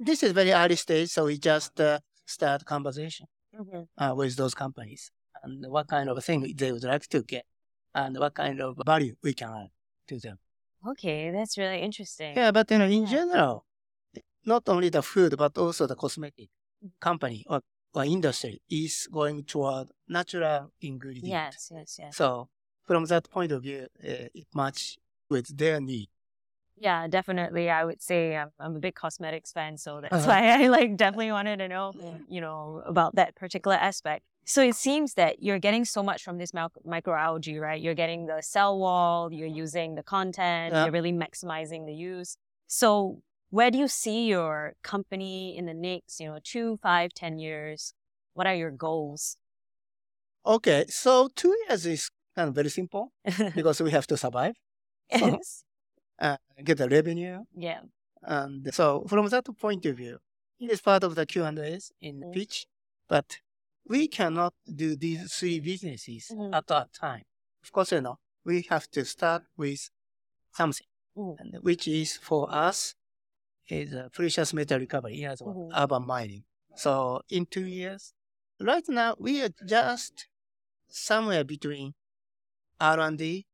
this 0.00 0.22
is 0.22 0.32
very 0.32 0.52
early 0.52 0.76
stage, 0.76 1.10
so 1.10 1.26
we 1.26 1.38
just 1.38 1.80
uh, 1.80 2.00
start 2.26 2.64
conversation 2.64 3.26
Mhm. 3.54 3.88
uh, 3.98 4.14
with 4.16 4.36
those 4.36 4.54
companies 4.54 5.12
and 5.42 5.66
what 5.70 5.88
kind 5.88 6.08
of 6.08 6.24
thing 6.24 6.40
they 6.56 6.72
would 6.72 6.84
like 6.84 7.06
to 7.08 7.22
get 7.22 7.44
and 7.94 8.18
what 8.18 8.34
kind 8.34 8.60
of 8.60 8.76
value 8.86 9.14
we 9.22 9.34
can 9.34 9.50
add 9.50 9.70
to 10.08 10.18
them. 10.18 10.38
Okay, 10.86 11.30
that's 11.30 11.58
really 11.58 11.80
interesting. 11.80 12.36
Yeah, 12.36 12.50
but 12.52 12.70
you 12.70 12.78
know, 12.78 12.86
in 12.86 13.02
Yeah. 13.04 13.10
general, 13.16 13.66
not 14.44 14.68
only 14.68 14.88
the 14.90 15.02
food 15.02 15.36
but 15.36 15.56
also 15.58 15.86
the 15.86 15.96
cosmetic 15.96 16.50
company 17.00 17.44
or, 17.48 17.60
or 17.94 18.04
industry 18.04 18.62
is 18.70 19.08
going 19.12 19.44
toward 19.44 19.90
natural 20.08 20.72
ingredients. 20.80 21.70
Yes, 21.70 21.70
yes, 21.72 21.98
yes. 21.98 22.16
So 22.16 22.48
from 22.84 23.04
that 23.06 23.30
point 23.30 23.52
of 23.52 23.62
view, 23.62 23.88
uh, 24.02 24.28
it 24.34 24.46
match 24.54 24.98
with 25.28 25.56
their 25.56 25.80
need. 25.80 26.08
Yeah, 26.80 27.06
definitely. 27.08 27.68
I 27.68 27.84
would 27.84 28.00
say 28.00 28.36
I'm, 28.36 28.48
I'm 28.58 28.76
a 28.76 28.78
big 28.78 28.94
cosmetics 28.94 29.52
fan, 29.52 29.76
so 29.76 30.00
that's 30.00 30.14
Uh-huh. 30.14 30.28
why 30.28 30.48
I 30.64 30.68
like 30.68 30.96
definitely 30.96 31.30
wanted 31.30 31.58
to 31.58 31.68
know, 31.68 31.92
you 32.26 32.40
know, 32.40 32.82
about 32.86 33.14
that 33.16 33.34
particular 33.36 33.76
aspect. 33.76 34.24
So 34.46 34.62
it 34.62 34.74
seems 34.74 35.14
that 35.14 35.42
you're 35.42 35.58
getting 35.58 35.84
so 35.84 36.02
much 36.02 36.24
from 36.24 36.38
this 36.38 36.52
microalgae, 36.52 37.60
right? 37.60 37.80
You're 37.80 37.94
getting 37.94 38.26
the 38.26 38.40
cell 38.40 38.78
wall, 38.78 39.30
you're 39.32 39.46
using 39.64 39.94
the 39.94 40.02
content, 40.02 40.72
Yeah. 40.72 40.84
you're 40.84 40.92
really 40.92 41.12
maximizing 41.12 41.84
the 41.86 41.92
use. 41.94 42.36
So 42.66 43.22
where 43.50 43.70
do 43.70 43.76
you 43.78 43.86
see 43.88 44.26
your 44.26 44.74
company 44.82 45.56
in 45.56 45.66
the 45.66 45.74
next, 45.74 46.18
you 46.18 46.28
know, 46.28 46.38
two, 46.42 46.78
five, 46.82 47.12
ten 47.12 47.38
years? 47.38 47.92
What 48.32 48.46
are 48.46 48.54
your 48.54 48.70
goals? 48.70 49.36
Okay, 50.46 50.86
so 50.88 51.28
two 51.36 51.54
years 51.68 51.84
is 51.86 52.10
kind 52.34 52.48
of 52.48 52.54
very 52.54 52.70
simple 52.70 53.12
because 53.54 53.80
we 53.82 53.90
have 53.90 54.06
to 54.06 54.16
survive, 54.16 54.54
yes. 55.10 55.64
Uh, 56.20 56.36
get 56.64 56.78
the 56.78 56.88
revenue, 56.88 57.44
Yeah. 57.56 57.82
and 58.22 58.72
so 58.74 59.04
from 59.08 59.28
that 59.28 59.46
point 59.58 59.86
of 59.86 59.96
view, 59.96 60.18
it 60.58 60.70
is 60.70 60.80
part 60.80 61.04
of 61.04 61.14
the 61.14 61.26
Q 61.26 61.44
and 61.44 61.58
A's 61.58 61.92
in 62.00 62.20
the 62.20 62.26
Mm. 62.26 62.32
pitch, 62.34 62.66
but 63.08 63.38
we 63.88 64.08
cannot 64.08 64.54
do 64.82 64.94
these 64.96 65.32
three 65.34 65.60
businesses 65.60 66.30
Mhm. 66.30 66.54
at 66.54 66.70
a 66.70 66.86
time. 66.92 67.24
Of 67.62 67.72
course, 67.72 67.92
you 67.92 68.00
know, 68.00 68.18
we 68.44 68.62
have 68.70 68.88
to 68.90 69.04
start 69.04 69.44
with 69.56 69.90
something, 70.52 70.86
Mm. 71.16 71.36
and 71.40 71.62
which 71.62 71.88
is 71.88 72.16
for 72.16 72.52
us 72.52 72.94
is 73.68 73.94
uh, 73.94 74.08
precious 74.12 74.52
metal 74.52 74.78
recovery, 74.78 75.24
as 75.24 75.40
well, 75.40 75.54
Mhm. 75.54 75.72
urban 75.82 76.06
mining. 76.06 76.44
So 76.76 77.22
in 77.28 77.46
two 77.46 77.66
years, 77.66 78.14
right 78.60 78.86
now 78.88 79.14
we 79.18 79.42
are 79.42 79.52
just 79.66 80.28
somewhere 80.88 81.44
between 81.44 81.94
R 82.80 82.98
and 83.00 83.18
D 83.18 83.46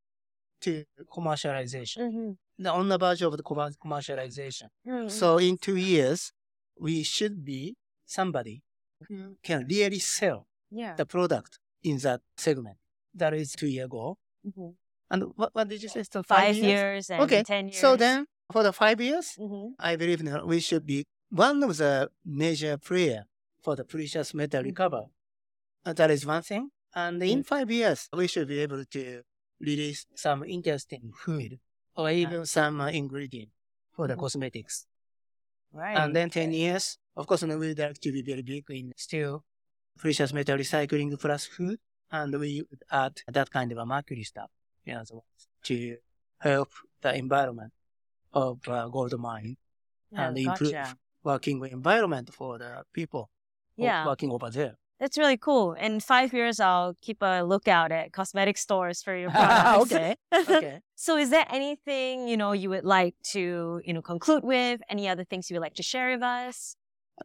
to 0.61 0.85
commercialization, 1.11 1.99
Mm-hmm. 1.99 2.33
On 2.65 2.89
the 2.89 2.99
verge 2.99 3.23
of 3.23 3.37
the 3.37 3.43
commercialization. 3.43 4.69
Mm-hmm. 4.87 5.09
So 5.09 5.39
in 5.39 5.59
two 5.59 5.77
years, 5.77 6.33
we 6.79 7.03
should 7.03 7.45
be 7.45 7.77
somebody 8.05 8.63
who 9.09 9.37
can 9.43 9.67
really 9.69 9.99
sell 9.99 10.47
yeah. 10.71 10.95
the 10.95 11.05
product 11.07 11.59
in 11.83 11.99
that 11.99 12.21
segment. 12.37 12.77
That 13.15 13.35
is 13.35 13.53
two 13.53 13.67
year 13.69 13.89
goal. 13.89 14.19
Mhm. 14.47 14.75
And 15.11 15.23
what, 15.37 15.55
what 15.55 15.69
did 15.69 15.83
you 15.83 15.89
say? 15.89 16.03
So 16.11 16.23
Five 16.23 16.57
years 16.57 17.11
and 17.11 17.23
Okay. 17.23 17.43
ten 17.43 17.67
years. 17.69 17.79
So 17.79 17.97
then 17.97 18.27
for 18.53 18.63
the 18.63 18.73
five 18.73 19.01
years, 19.01 19.37
Mhm. 19.39 19.73
I 19.79 19.97
believe 19.97 20.23
we 20.45 20.61
should 20.61 20.87
be 20.87 21.05
one 21.31 21.63
of 21.63 21.77
the 21.77 22.11
major 22.25 22.77
player 22.79 23.25
for 23.63 23.77
the 23.77 23.85
precious 23.85 24.35
metal 24.35 24.63
Mhm. 24.63 24.67
recovery. 24.67 25.11
Uh, 25.85 25.93
that 25.93 26.11
is 26.11 26.25
one 26.27 26.43
thing. 26.43 26.71
And 26.95 27.23
in 27.23 27.41
Mm. 27.43 27.47
five 27.47 27.71
years, 27.71 28.09
we 28.13 28.27
should 28.27 28.49
be 28.49 28.59
able 28.61 28.85
to 28.85 29.23
release 29.61 30.07
some 30.15 30.43
interesting 30.45 31.13
food 31.13 31.59
or 31.97 32.11
even 32.11 32.47
some 32.47 32.81
uh, 32.81 32.89
ingredient 32.89 33.51
for 33.95 34.07
the 34.07 34.15
Mhm. 34.15 34.21
cosmetics. 34.21 34.87
Right. 35.73 35.97
And 35.97 36.15
then 36.15 36.31
10 36.31 36.53
years, 36.53 36.99
of 37.17 37.27
course, 37.27 37.43
we 37.43 37.55
would 37.57 37.79
like 37.79 38.01
to 38.01 38.13
be 38.13 38.23
very 38.23 38.43
big 38.43 38.65
in 38.71 38.93
still 38.97 39.45
precious 39.99 40.33
metal 40.33 40.59
recycling 40.59 41.19
plus 41.19 41.47
food. 41.47 41.79
And 42.11 42.39
we 42.39 42.63
would 42.71 42.83
add 42.91 43.21
that 43.29 43.51
kind 43.51 43.73
of 43.73 43.79
a 43.79 43.87
mercury 43.87 44.23
stuff 44.23 44.51
you 44.85 44.95
know, 44.95 45.03
so 45.05 45.25
to 45.65 45.97
help 46.39 46.71
the 47.03 47.15
environment 47.15 47.73
of 48.33 48.59
uh, 48.69 48.87
gold 48.89 49.19
mine 49.19 49.57
Yeah, 50.11 50.29
and 50.29 50.39
improve 50.39 50.73
gotcha. 50.73 50.97
working 51.25 51.65
environment 51.67 52.33
for 52.33 52.59
the 52.59 52.85
people 52.93 53.31
Yeah. 53.77 54.05
working 54.07 54.31
over 54.31 54.51
there. 54.51 54.77
That's 54.99 55.19
really 55.19 55.37
cool. 55.37 55.73
In 55.75 56.01
five 56.01 56.33
years, 56.33 56.59
I'll 56.59 56.95
keep 57.03 57.19
a 57.21 57.43
lookout 57.43 57.93
at 57.93 58.13
cosmetic 58.13 58.57
stores 58.57 59.03
for 59.03 59.15
your 59.17 59.31
products. 59.39 59.93
okay. 59.93 60.17
Okay. 60.57 60.81
so, 60.95 61.17
is 61.17 61.31
there 61.31 61.47
anything 61.51 62.29
you 62.29 62.37
know 62.37 62.53
you 62.53 62.71
would 62.71 62.85
like 62.85 63.15
to 63.33 63.81
you 63.85 63.93
know 63.93 64.03
conclude 64.03 64.45
with? 64.45 64.81
Any 64.89 65.09
other 65.09 65.25
things 65.25 65.51
you 65.51 65.55
would 65.57 65.63
like 65.63 65.75
to 65.75 65.83
share 65.83 66.11
with 66.13 66.23
us? 66.23 66.77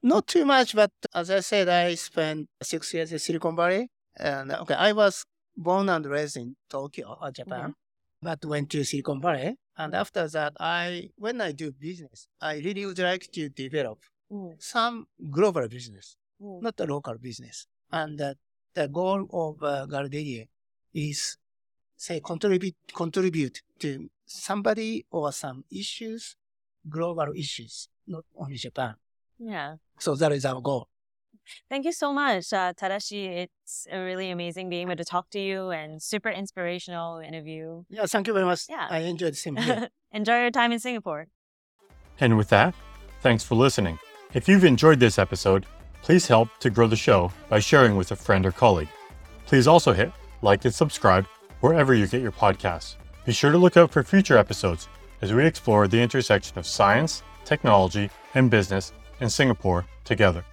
Not 0.03 0.28
too 0.28 0.45
much, 0.45 0.74
but 0.76 0.91
as 1.13 1.30
I 1.30 1.41
said, 1.41 1.67
I 1.69 1.95
spent 1.95 2.47
six 2.63 2.93
years 2.93 3.11
in 3.11 3.19
Silicon 3.19 3.55
Valley. 3.55 3.89
And 4.17 4.51
okay, 4.51 4.74
I 4.76 4.91
was 4.93 5.26
born 5.55 5.89
and 5.89 6.05
raised 6.05 6.38
in 6.38 6.55
Tokyo, 6.69 7.17
or 7.22 7.32
Japan, 7.32 7.74
but 8.22 8.43
went 8.45 8.69
to 8.72 8.84
Silicon 8.84 9.22
Valley. 9.22 9.55
And 9.78 9.93
after 9.95 10.28
that, 10.28 10.53
I 10.59 11.09
when 11.17 11.39
I 11.41 11.51
do 11.53 11.72
business, 11.72 12.28
I 12.41 12.55
really 12.59 12.86
would 12.86 12.99
like 12.99 13.30
to 13.34 13.49
develop 13.49 13.99
Mm, 14.32 14.55
some 14.59 15.07
global 15.30 15.67
business, 15.67 16.15
mm, 16.41 16.61
not 16.61 16.79
a 16.79 16.85
local 16.85 17.15
business. 17.17 17.67
And 17.91 18.19
uh, 18.19 18.33
the 18.73 18.87
goal 18.87 19.27
of 19.31 19.63
uh, 19.63 19.85
Galdieria 19.87 20.47
is, 20.93 21.37
say, 21.97 22.19
contribute 22.19 22.75
contribute 22.93 23.61
to 23.79 24.09
somebody 24.25 25.05
or 25.11 25.31
some 25.31 25.63
issues, 25.71 26.35
global 26.89 27.33
issues, 27.35 27.89
not 28.07 28.25
only 28.35 28.55
Japan. 28.55 28.95
Yeah. 29.39 29.75
So 29.99 30.15
that 30.15 30.31
is 30.31 30.45
our 30.45 30.61
goal. 30.61 30.87
Thank 31.69 31.85
you 31.85 31.91
so 31.91 32.13
much, 32.13 32.53
uh, 32.53 32.73
Tadashi. 32.73 33.27
It's 33.27 33.87
uh, 33.91 33.97
really 33.97 34.29
amazing 34.29 34.69
being 34.69 34.83
able 34.83 34.95
to 34.95 35.03
talk 35.03 35.29
to 35.31 35.39
you 35.39 35.69
and 35.71 36.01
super 36.01 36.29
inspirational 36.29 37.19
interview. 37.19 37.83
Yeah, 37.89 38.05
thank 38.05 38.27
you 38.27 38.33
very 38.33 38.45
much. 38.45 38.61
Yeah. 38.69 38.87
I 38.89 38.99
enjoyed 38.99 39.35
seeing 39.35 39.57
you. 39.57 39.87
Enjoy 40.11 40.41
your 40.41 40.51
time 40.51 40.71
in 40.71 40.79
Singapore. 40.79 41.27
And 42.19 42.37
with 42.37 42.49
that, 42.49 42.75
thanks 43.21 43.43
for 43.43 43.55
listening. 43.55 43.97
If 44.33 44.47
you've 44.47 44.63
enjoyed 44.63 44.99
this 44.99 45.17
episode, 45.17 45.65
please 46.02 46.28
help 46.28 46.49
to 46.60 46.70
grow 46.70 46.88
the 46.88 46.95
show 46.95 47.32
by 47.49 47.60
sharing 47.60 47.95
with 47.95 48.12
a 48.12 48.16
friend 48.16 48.45
or 48.45 48.52
colleague. 48.52 48.89
Please 49.45 49.68
also 49.68 49.93
hit 49.93 50.12
like 50.41 50.66
and 50.66 50.74
subscribe 50.74 51.26
wherever 51.60 51.93
you 51.93 52.08
get 52.08 52.22
your 52.22 52.32
podcasts. 52.32 52.95
Be 53.26 53.32
sure 53.32 53.52
to 53.52 53.58
look 53.58 53.78
out 53.78 53.91
for 53.91 54.04
future 54.04 54.38
episodes 54.38 54.88
as 55.22 55.34
we 55.34 55.45
explore 55.45 55.88
the 55.88 56.02
intersection 56.02 56.58
of 56.58 56.66
science, 56.66 57.24
technology, 57.45 58.10
and 58.34 58.49
business 58.49 58.93
in 59.20 59.30
Singapore 59.30 59.86
together. 60.04 60.43